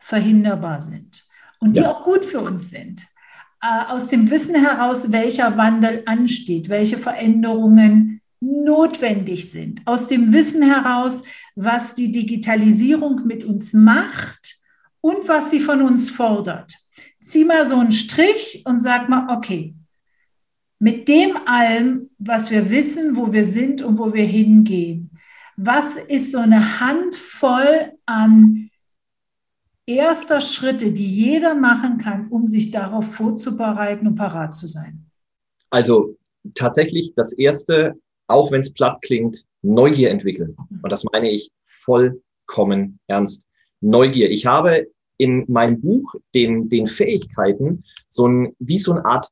[0.02, 1.26] verhinderbar sind
[1.60, 1.92] und die ja.
[1.92, 3.02] auch gut für uns sind.
[3.62, 9.82] Äh, aus dem Wissen heraus, welcher Wandel ansteht, welche Veränderungen notwendig sind.
[9.86, 11.24] Aus dem Wissen heraus,
[11.56, 14.56] was die Digitalisierung mit uns macht
[15.00, 16.74] und was sie von uns fordert.
[17.20, 19.76] Zieh mal so einen Strich und sag mal, okay,
[20.80, 25.12] mit dem allem, was wir wissen, wo wir sind und wo wir hingehen.
[25.56, 28.61] Was ist so eine Handvoll an
[29.96, 35.06] erster Schritte, die jeder machen kann, um sich darauf vorzubereiten und parat zu sein?
[35.70, 36.18] Also
[36.56, 37.96] tatsächlich das erste,
[38.28, 40.56] auch wenn es platt klingt, Neugier entwickeln.
[40.82, 43.46] Und das meine ich vollkommen ernst.
[43.80, 44.30] Neugier.
[44.30, 44.88] Ich habe
[45.18, 49.28] in meinem Buch den, den Fähigkeiten so ein, wie so eine Art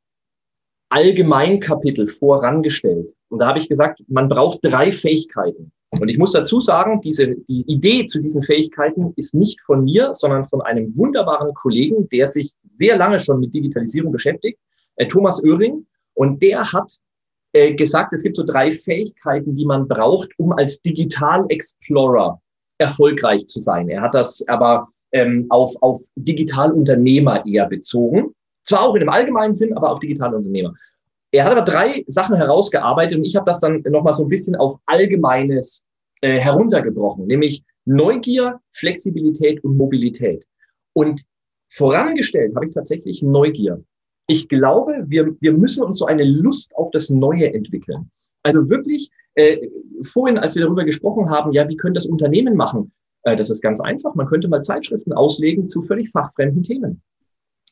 [0.90, 3.14] Allgemeinkapitel vorangestellt.
[3.30, 5.72] Und da habe ich gesagt, man braucht drei Fähigkeiten.
[5.92, 10.14] Und ich muss dazu sagen, diese, die Idee zu diesen Fähigkeiten ist nicht von mir,
[10.14, 14.60] sondern von einem wunderbaren Kollegen, der sich sehr lange schon mit Digitalisierung beschäftigt,
[14.98, 15.86] äh, Thomas Oehring.
[16.14, 16.92] Und der hat
[17.54, 22.40] äh, gesagt, es gibt so drei Fähigkeiten, die man braucht, um als Digital Explorer
[22.78, 23.90] erfolgreich zu sein.
[23.90, 28.36] Er hat das aber ähm, auf, auf Digitalunternehmer eher bezogen.
[28.64, 30.74] Zwar auch in dem allgemeinen Sinn, aber auch digitale Unternehmer.
[31.32, 34.56] Er hat aber drei Sachen herausgearbeitet und ich habe das dann nochmal so ein bisschen
[34.56, 35.86] auf Allgemeines
[36.22, 40.46] äh, heruntergebrochen, nämlich Neugier, Flexibilität und Mobilität.
[40.94, 41.24] Und
[41.70, 43.84] vorangestellt habe ich tatsächlich Neugier.
[44.28, 48.12] Ich glaube, wir, wir müssen uns so eine Lust auf das Neue entwickeln.
[48.44, 49.58] Also wirklich, äh,
[50.04, 52.92] vorhin, als wir darüber gesprochen haben, ja, wie könnte das Unternehmen machen?
[53.24, 54.16] Äh, das ist ganz einfach.
[54.16, 57.02] Man könnte mal Zeitschriften auslegen zu völlig fachfremden Themen.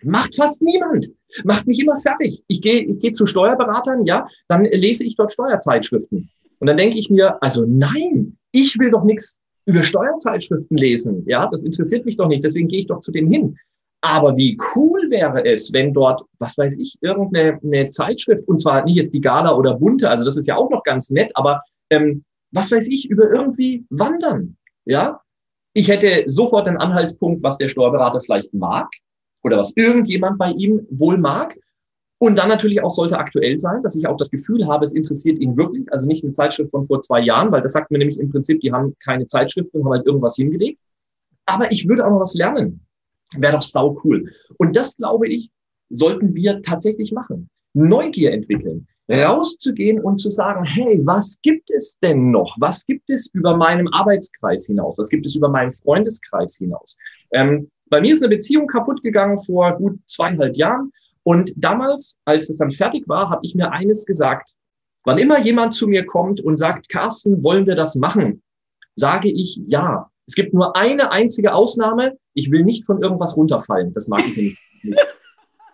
[0.04, 1.10] Macht fast niemand.
[1.43, 2.43] Macht mich immer fertig.
[2.48, 6.30] Ich gehe ich gehe zu Steuerberatern, ja, dann lese ich dort Steuerzeitschriften.
[6.60, 11.24] Und dann denke ich mir, also nein, ich will doch nichts über Steuerzeitschriften lesen.
[11.28, 12.43] Ja, das interessiert mich doch nicht.
[12.43, 13.58] Deswegen gehe ich doch zu dem hin.
[14.02, 18.86] Aber wie cool wäre es, wenn dort, was weiß ich, irgendeine eine Zeitschrift, und zwar
[18.86, 21.64] nicht jetzt die Gala oder Bunte, also das ist ja auch noch ganz nett, aber
[21.89, 24.56] ähm, was weiß ich, über irgendwie Wandern.
[24.86, 25.22] Ja,
[25.74, 28.88] ich hätte sofort einen Anhaltspunkt, was der Steuerberater vielleicht mag
[29.48, 31.58] oder was irgendjemand bei ihm wohl mag.
[32.20, 35.39] Und dann natürlich auch sollte aktuell sein, dass ich auch das Gefühl habe, es interessiert
[35.39, 35.91] ihn wirklich.
[35.91, 38.60] Also nicht eine Zeitschrift von vor zwei Jahren, weil das sagt mir nämlich im Prinzip,
[38.62, 40.80] die haben keine Zeitschrift und haben halt irgendwas hingelegt.
[41.45, 42.82] Aber ich würde auch noch was lernen.
[43.36, 44.32] Wäre doch sau cool.
[44.58, 45.52] Und das, glaube ich,
[45.89, 47.50] sollten wir tatsächlich machen.
[47.74, 48.88] Neugier entwickeln.
[49.10, 52.56] Rauszugehen und zu sagen, hey, was gibt es denn noch?
[52.60, 54.98] Was gibt es über meinem Arbeitskreis hinaus?
[54.98, 56.98] Was gibt es über meinen Freundeskreis hinaus?
[57.32, 60.91] Ähm, bei mir ist eine Beziehung kaputt gegangen vor gut zweieinhalb Jahren.
[61.23, 64.53] Und damals, als es dann fertig war, habe ich mir eines gesagt.
[65.03, 68.41] Wann immer jemand zu mir kommt und sagt, Carsten, wollen wir das machen?
[68.95, 70.09] Sage ich ja.
[70.25, 72.17] Es gibt nur eine einzige Ausnahme.
[72.33, 73.93] Ich will nicht von irgendwas runterfallen.
[73.93, 74.57] Das mag ich nicht.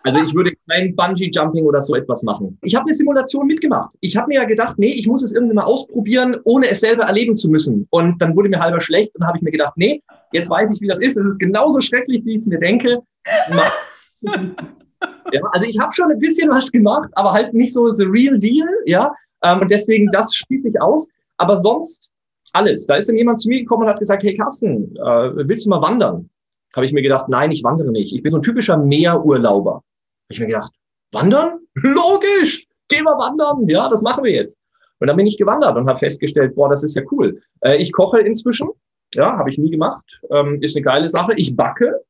[0.06, 2.58] Also ich würde kein Bungee-Jumping oder so etwas machen.
[2.62, 3.96] Ich habe eine Simulation mitgemacht.
[4.00, 7.04] Ich habe mir ja gedacht, nee, ich muss es irgendwann mal ausprobieren, ohne es selber
[7.04, 7.86] erleben zu müssen.
[7.88, 10.02] Und dann wurde mir halber schlecht und habe ich mir gedacht, nee,
[10.34, 11.16] jetzt weiß ich, wie das ist.
[11.16, 13.00] Es ist genauso schrecklich, wie ich es mir denke.
[14.22, 18.38] ja, also ich habe schon ein bisschen was gemacht, aber halt nicht so the real
[18.38, 19.14] deal, ja.
[19.42, 21.08] Ähm, und deswegen das schließe ich aus.
[21.38, 22.10] Aber sonst
[22.52, 22.86] alles.
[22.86, 25.70] Da ist dann jemand zu mir gekommen und hat gesagt, hey Carsten, äh, willst du
[25.70, 26.28] mal wandern?
[26.76, 28.14] Habe ich mir gedacht, nein, ich wandere nicht.
[28.14, 29.82] Ich bin so ein typischer Meerurlauber
[30.28, 30.72] ich mir gedacht,
[31.12, 31.60] wandern?
[31.74, 32.66] Logisch!
[32.88, 33.68] Gehen wir wandern!
[33.68, 34.58] Ja, das machen wir jetzt.
[35.00, 37.40] Und dann bin ich gewandert und habe festgestellt, boah, das ist ja cool.
[37.60, 38.70] Äh, ich koche inzwischen,
[39.14, 41.34] ja, habe ich nie gemacht, ähm, ist eine geile Sache.
[41.36, 42.00] Ich backe,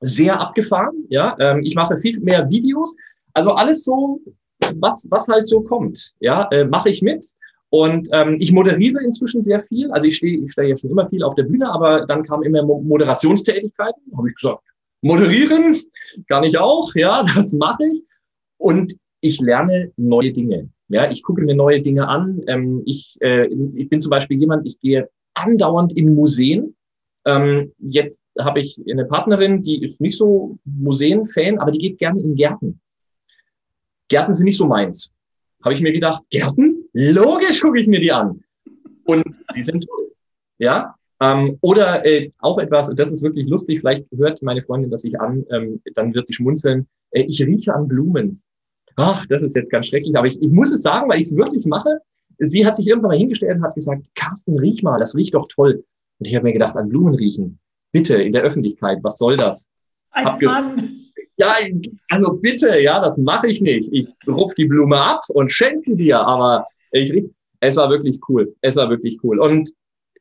[0.00, 1.36] sehr abgefahren, ja.
[1.38, 2.96] Ähm, ich mache viel mehr Videos.
[3.32, 4.20] Also alles so,
[4.76, 7.26] was, was halt so kommt, ja, äh, mache ich mit.
[7.70, 9.90] Und ähm, ich moderiere inzwischen sehr viel.
[9.90, 12.44] Also ich stehe ich stehe ja schon immer viel auf der Bühne, aber dann kamen
[12.44, 14.02] immer Moderationstätigkeiten.
[14.16, 14.62] Habe ich gesagt,
[15.02, 15.76] moderieren
[16.28, 18.04] kann ich auch, ja, das mache ich.
[18.58, 20.68] Und ich lerne neue Dinge.
[20.88, 22.42] Ja, ich gucke mir neue Dinge an.
[22.46, 26.74] Ähm, ich, äh, ich bin zum Beispiel jemand, ich gehe andauernd in Museen.
[27.26, 32.20] Ähm, jetzt habe ich eine Partnerin, die ist nicht so Museen-Fan, aber die geht gerne
[32.20, 32.80] in Gärten.
[34.08, 35.12] Gärten sind nicht so meins.
[35.62, 36.84] Habe ich mir gedacht, Gärten?
[36.92, 38.44] Logisch gucke ich mir die an.
[39.04, 39.24] Und
[39.56, 40.12] die sind toll.
[40.58, 45.02] Ja, ähm, oder äh, auch etwas, das ist wirklich lustig, vielleicht hört meine Freundin das
[45.02, 48.42] sich an, ähm, dann wird sie schmunzeln, äh, ich rieche an Blumen.
[48.96, 51.36] Ach, das ist jetzt ganz schrecklich, aber ich, ich muss es sagen, weil ich es
[51.36, 51.98] wirklich mache.
[52.38, 55.46] Sie hat sich irgendwann mal hingestellt und hat gesagt, Carsten, riech mal, das riecht doch
[55.54, 55.84] toll.
[56.18, 57.58] Und ich habe mir gedacht, an Blumen riechen.
[57.92, 59.68] Bitte, in der Öffentlichkeit, was soll das?
[60.10, 61.00] Als Mann.
[61.36, 61.56] Ja,
[62.08, 63.92] also bitte, ja, das mache ich nicht.
[63.92, 67.30] Ich rupf die Blume ab und schenke sie dir, aber ich riech,
[67.60, 68.54] es war wirklich cool.
[68.60, 69.40] Es war wirklich cool.
[69.40, 69.70] Und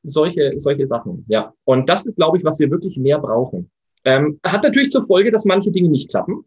[0.01, 1.53] solche, solche Sachen, ja.
[1.65, 3.69] Und das ist, glaube ich, was wir wirklich mehr brauchen.
[4.05, 6.45] Ähm, hat natürlich zur Folge, dass manche Dinge nicht klappen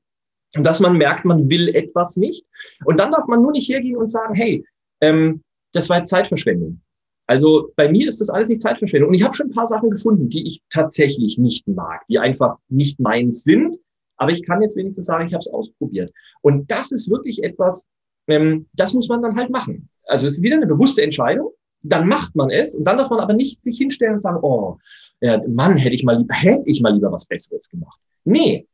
[0.56, 2.44] und dass man merkt, man will etwas nicht.
[2.84, 4.64] Und dann darf man nur nicht hergehen und sagen, hey,
[5.00, 5.42] ähm,
[5.76, 6.80] das war Zeitverschwendung.
[7.26, 9.08] Also bei mir ist das alles nicht Zeitverschwendung.
[9.08, 12.56] Und ich habe schon ein paar Sachen gefunden, die ich tatsächlich nicht mag, die einfach
[12.68, 13.76] nicht meins sind.
[14.16, 16.12] Aber ich kann jetzt wenigstens sagen, ich habe es ausprobiert.
[16.40, 17.86] Und das ist wirklich etwas,
[18.28, 19.88] ähm, das muss man dann halt machen.
[20.06, 21.50] Also es ist wieder eine bewusste Entscheidung.
[21.82, 24.78] Dann macht man es und dann darf man aber nicht sich hinstellen und sagen, oh,
[25.20, 28.00] ja, Mann, hätte ich mal hätte ich mal lieber was Besseres gemacht.
[28.24, 28.66] Nee,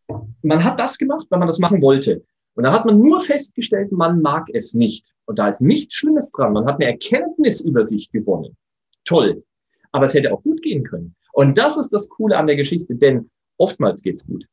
[0.43, 2.25] man hat das gemacht, weil man das machen wollte.
[2.55, 5.13] Und da hat man nur festgestellt, man mag es nicht.
[5.25, 6.53] Und da ist nichts Schlimmes dran.
[6.53, 8.57] Man hat eine Erkenntnis über sich gewonnen.
[9.05, 9.45] Toll.
[9.91, 11.15] Aber es hätte auch gut gehen können.
[11.33, 14.47] Und das ist das Coole an der Geschichte, denn oftmals geht's gut.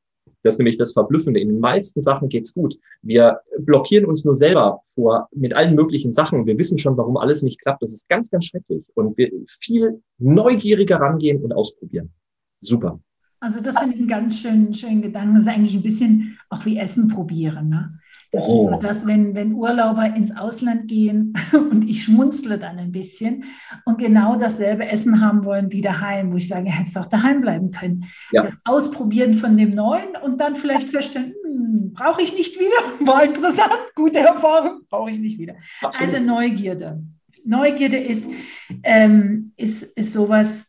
[0.44, 1.40] Das ist nämlich das Verblüffende.
[1.40, 2.78] In den meisten Sachen geht's gut.
[3.02, 6.46] Wir blockieren uns nur selber vor mit allen möglichen Sachen.
[6.46, 7.84] Wir wissen schon, warum alles nicht klappt.
[7.84, 8.90] Das ist ganz, ganz schrecklich.
[8.96, 9.30] Und wir
[9.62, 12.14] viel neugieriger rangehen und ausprobieren.
[12.62, 13.00] Super.
[13.40, 15.36] Also das finde ich einen ganz schönen, schönen Gedanken.
[15.36, 17.70] Das ist eigentlich ein bisschen auch wie Essen probieren.
[17.70, 18.00] Ne?
[18.32, 18.70] Das oh.
[18.70, 23.46] ist so, dass wenn, wenn Urlauber ins Ausland gehen und ich schmunzle dann ein bisschen
[23.86, 27.72] und genau dasselbe Essen haben wollen wie daheim, wo ich sage, hättest auch daheim bleiben
[27.72, 28.06] können.
[28.32, 28.44] Ja.
[28.44, 32.70] Das Ausprobieren von dem Neuen und dann vielleicht feststellen, hm, brauche ich nicht wieder.
[33.08, 35.56] War interessant, gute Erfahrung, brauche ich nicht wieder.
[35.82, 36.14] Absolut.
[36.14, 37.02] Also Neugierde.
[37.46, 38.26] Neugierde ist,
[38.84, 40.68] ähm, ist, ist sowas,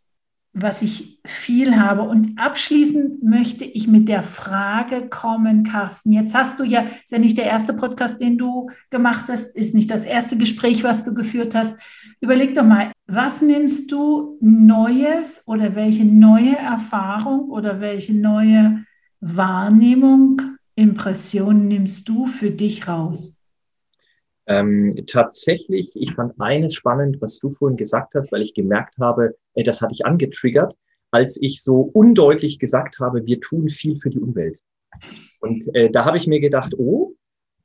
[0.52, 2.02] was ich viel habe.
[2.02, 6.12] Und abschließend möchte ich mit der Frage kommen, Carsten.
[6.12, 9.74] Jetzt hast du ja, ist ja nicht der erste Podcast, den du gemacht hast, ist
[9.74, 11.78] nicht das erste Gespräch, was du geführt hast.
[12.20, 18.84] Überleg doch mal, was nimmst du Neues oder welche neue Erfahrung oder welche neue
[19.20, 20.40] Wahrnehmung,
[20.74, 23.42] Impression nimmst du für dich raus?
[24.46, 29.36] Ähm, tatsächlich, ich fand eines spannend, was du vorhin gesagt hast, weil ich gemerkt habe,
[29.64, 30.74] das hatte ich angetriggert,
[31.10, 34.60] als ich so undeutlich gesagt habe, wir tun viel für die Umwelt.
[35.40, 37.14] Und äh, da habe ich mir gedacht, oh,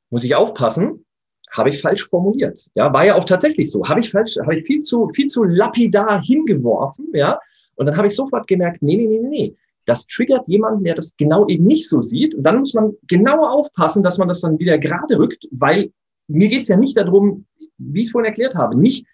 [0.09, 1.05] muss ich aufpassen,
[1.51, 2.69] habe ich falsch formuliert.
[2.75, 3.87] Ja, war ja auch tatsächlich so.
[3.87, 7.39] Habe ich falsch, habe ich viel zu, viel zu lapidar hingeworfen, ja.
[7.75, 9.55] Und dann habe ich sofort gemerkt, nee, nee, nee, nee.
[9.85, 12.33] Das triggert jemanden, der das genau eben nicht so sieht.
[12.33, 15.91] Und dann muss man genauer aufpassen, dass man das dann wieder gerade rückt, weil
[16.27, 17.45] mir geht's ja nicht darum,
[17.77, 19.05] wie ich es vorhin erklärt habe, nicht,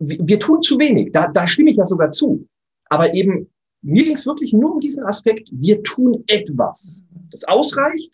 [0.00, 2.46] wir tun zu wenig, da, da stimme ich ja sogar zu.
[2.86, 3.48] Aber eben,
[3.82, 7.04] mir ging es wirklich nur um diesen Aspekt, wir tun etwas.
[7.30, 8.10] Das ausreicht,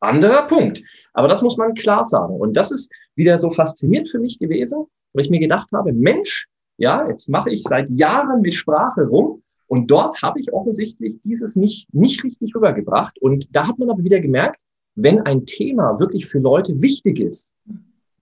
[0.00, 0.82] anderer Punkt.
[1.12, 2.34] Aber das muss man klar sagen.
[2.34, 6.46] Und das ist wieder so faszinierend für mich gewesen, weil ich mir gedacht habe, Mensch,
[6.78, 11.56] ja, jetzt mache ich seit Jahren mit Sprache rum und dort habe ich offensichtlich dieses
[11.56, 13.20] nicht, nicht richtig rübergebracht.
[13.20, 14.62] Und da hat man aber wieder gemerkt,
[14.94, 17.52] wenn ein Thema wirklich für Leute wichtig ist,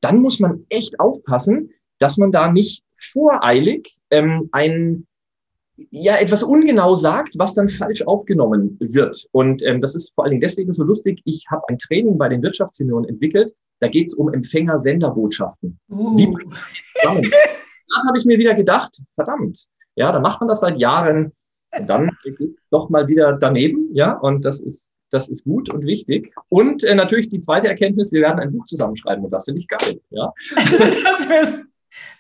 [0.01, 5.07] dann muss man echt aufpassen, dass man da nicht voreilig ähm, ein
[5.90, 9.26] ja etwas ungenau sagt, was dann falsch aufgenommen wird.
[9.32, 11.20] Und ähm, das ist vor allen Dingen deswegen so lustig.
[11.24, 13.55] Ich habe ein Training bei den Wirtschaftsunionen entwickelt.
[13.80, 15.78] Da geht es um Empfänger-Senderbotschaften.
[15.90, 16.16] Uh.
[17.05, 17.11] da
[18.09, 19.66] habe ich mir wieder gedacht, verdammt,
[19.97, 21.32] ja, da macht man das seit Jahren.
[21.78, 25.84] Und dann geht doch mal wieder daneben, ja, und das ist das ist gut und
[25.84, 26.34] wichtig.
[26.49, 29.68] Und äh, natürlich die zweite Erkenntnis, wir werden ein Buch zusammenschreiben und das finde ich
[29.68, 30.01] geil.
[30.11, 30.32] Ja?
[30.57, 31.59] das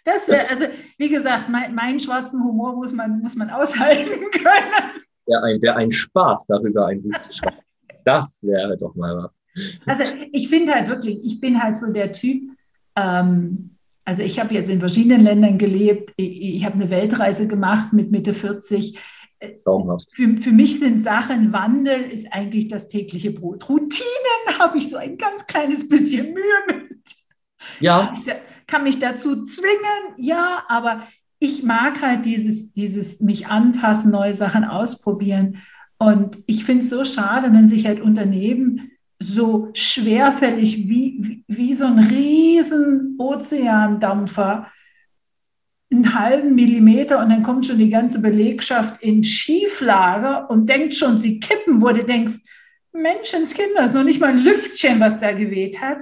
[0.04, 0.66] das wär, also
[0.98, 5.02] wie gesagt, mein, meinen schwarzen Humor muss man, muss man aushalten können.
[5.26, 7.56] Wäre ein, wär ein Spaß, darüber ein Buch zu schreiben.
[8.04, 9.42] Das wäre doch mal was.
[9.84, 12.50] Also ich finde halt wirklich, ich bin halt so der Typ,
[12.94, 17.92] ähm, also ich habe jetzt in verschiedenen Ländern gelebt, ich, ich habe eine Weltreise gemacht
[17.92, 18.96] mit Mitte 40
[19.64, 20.14] Traumhaft.
[20.14, 23.68] Für, für mich sind Sachen, Wandel ist eigentlich das tägliche Brot.
[23.68, 27.02] Routinen habe ich so ein ganz kleines bisschen Mühe mit.
[27.80, 28.14] Ja.
[28.24, 28.36] Da,
[28.66, 31.06] kann mich dazu zwingen, ja, aber
[31.38, 35.58] ich mag halt dieses, dieses mich anpassen, neue Sachen ausprobieren.
[35.98, 41.72] Und ich finde es so schade, wenn sich halt Unternehmen so schwerfällig wie, wie, wie
[41.72, 44.70] so ein riesen Ozeandampfer
[45.90, 51.18] einen halben Millimeter und dann kommt schon die ganze Belegschaft in Schieflage und denkt schon,
[51.18, 52.34] sie kippen, wo du denkst,
[52.92, 55.98] Menschenskinder, ist noch nicht mal ein Lüftchen, was da geweht hat,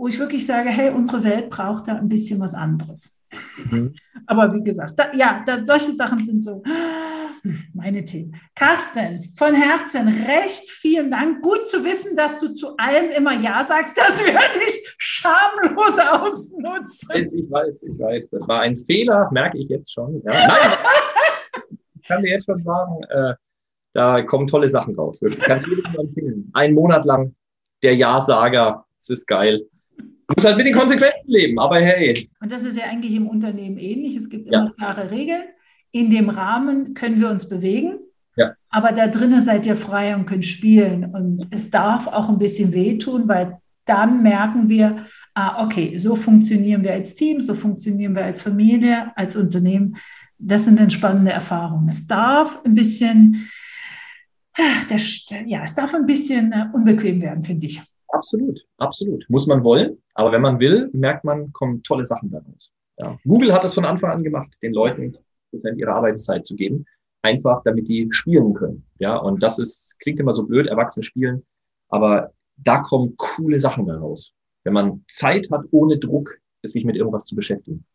[0.00, 3.20] wo ich wirklich sage, hey, unsere Welt braucht da ein bisschen was anderes.
[3.70, 3.92] Mhm.
[4.26, 6.62] Aber wie gesagt, da, ja, da, solche Sachen sind so,
[7.74, 8.34] meine Themen.
[8.54, 11.42] Carsten, von Herzen recht vielen Dank.
[11.42, 13.96] Gut zu wissen, dass du zu allem immer Ja sagst.
[13.96, 17.08] Das werde ich schamlos ausnutzen.
[17.12, 18.30] Ich weiß, ich weiß, ich weiß.
[18.30, 20.22] Das war ein Fehler, merke ich jetzt schon.
[20.24, 20.78] Ja, nein,
[22.00, 23.34] ich kann dir jetzt schon sagen, äh,
[23.92, 25.20] da kommen tolle Sachen raus.
[25.20, 25.44] Wirklich.
[25.44, 26.50] Kannst du jedem empfehlen.
[26.54, 27.34] Ein Monat lang
[27.82, 28.86] der Ja-Sager.
[28.98, 29.66] Das ist geil.
[30.30, 32.30] Du musst halt mit den Konsequenzen leben, aber hey.
[32.40, 34.14] Und das ist ja eigentlich im Unternehmen ähnlich.
[34.14, 34.72] Es gibt immer ja.
[34.76, 35.42] klare Regeln.
[35.90, 37.98] In dem Rahmen können wir uns bewegen.
[38.36, 38.54] Ja.
[38.68, 41.04] Aber da drinnen seid ihr frei und könnt spielen.
[41.04, 46.84] Und es darf auch ein bisschen wehtun, weil dann merken wir, ah, okay, so funktionieren
[46.84, 49.96] wir als Team, so funktionieren wir als Familie, als Unternehmen.
[50.38, 51.88] Das sind dann spannende Erfahrungen.
[51.88, 53.50] Es darf ein bisschen,
[54.56, 57.82] der, ja, es darf ein bisschen äh, unbequem werden, finde ich.
[58.12, 59.24] Absolut, absolut.
[59.28, 62.72] Muss man wollen, aber wenn man will, merkt man, kommen tolle Sachen daraus.
[62.98, 63.16] Ja.
[63.24, 65.12] Google hat das von Anfang an gemacht, den Leuten
[65.50, 66.84] Prozent ihrer Arbeitszeit zu geben,
[67.22, 68.84] einfach damit die spielen können.
[68.98, 71.44] Ja, und das ist, klingt immer so blöd, Erwachsene spielen,
[71.88, 74.32] aber da kommen coole Sachen daraus.
[74.64, 77.86] Wenn man Zeit hat, ohne Druck, sich mit irgendwas zu beschäftigen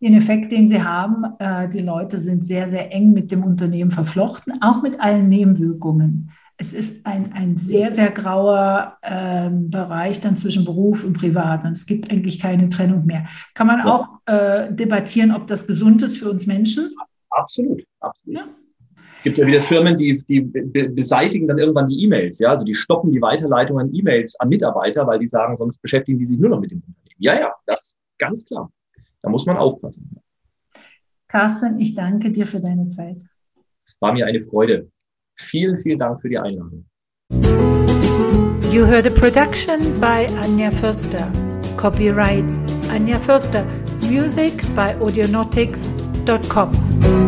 [0.00, 1.24] den Effekt, den sie haben.
[1.38, 6.30] Äh, die Leute sind sehr, sehr eng mit dem Unternehmen verflochten, auch mit allen Nebenwirkungen.
[6.58, 11.64] Es ist ein, ein sehr, sehr grauer äh, Bereich dann zwischen Beruf und Privat.
[11.64, 13.26] Und es gibt eigentlich keine Trennung mehr.
[13.54, 13.94] Kann man ja.
[13.94, 16.94] auch äh, debattieren, ob das gesund ist für uns Menschen?
[17.30, 18.38] Absolut, absolut.
[18.38, 18.48] Ja.
[19.18, 22.38] Es gibt ja wieder Firmen, die, die beseitigen dann irgendwann die E-Mails.
[22.38, 22.50] Ja?
[22.50, 26.26] Also die stoppen die Weiterleitung an E-Mails an Mitarbeiter, weil die sagen, sonst beschäftigen die
[26.26, 27.16] sich nur noch mit dem Unternehmen.
[27.18, 28.70] Ja, ja, das ist ganz klar.
[29.22, 30.20] Da muss man aufpassen.
[31.28, 33.22] Carsten, ich danke dir für deine Zeit.
[33.84, 34.90] Es war mir eine Freude.
[35.38, 36.84] Vielen, vielen Dank für die Einladung.
[38.72, 41.30] You heard a production by Anja Förster.
[41.76, 42.44] Copyright
[42.90, 43.64] Anja Förster.
[44.02, 47.25] Music by audionautics.com.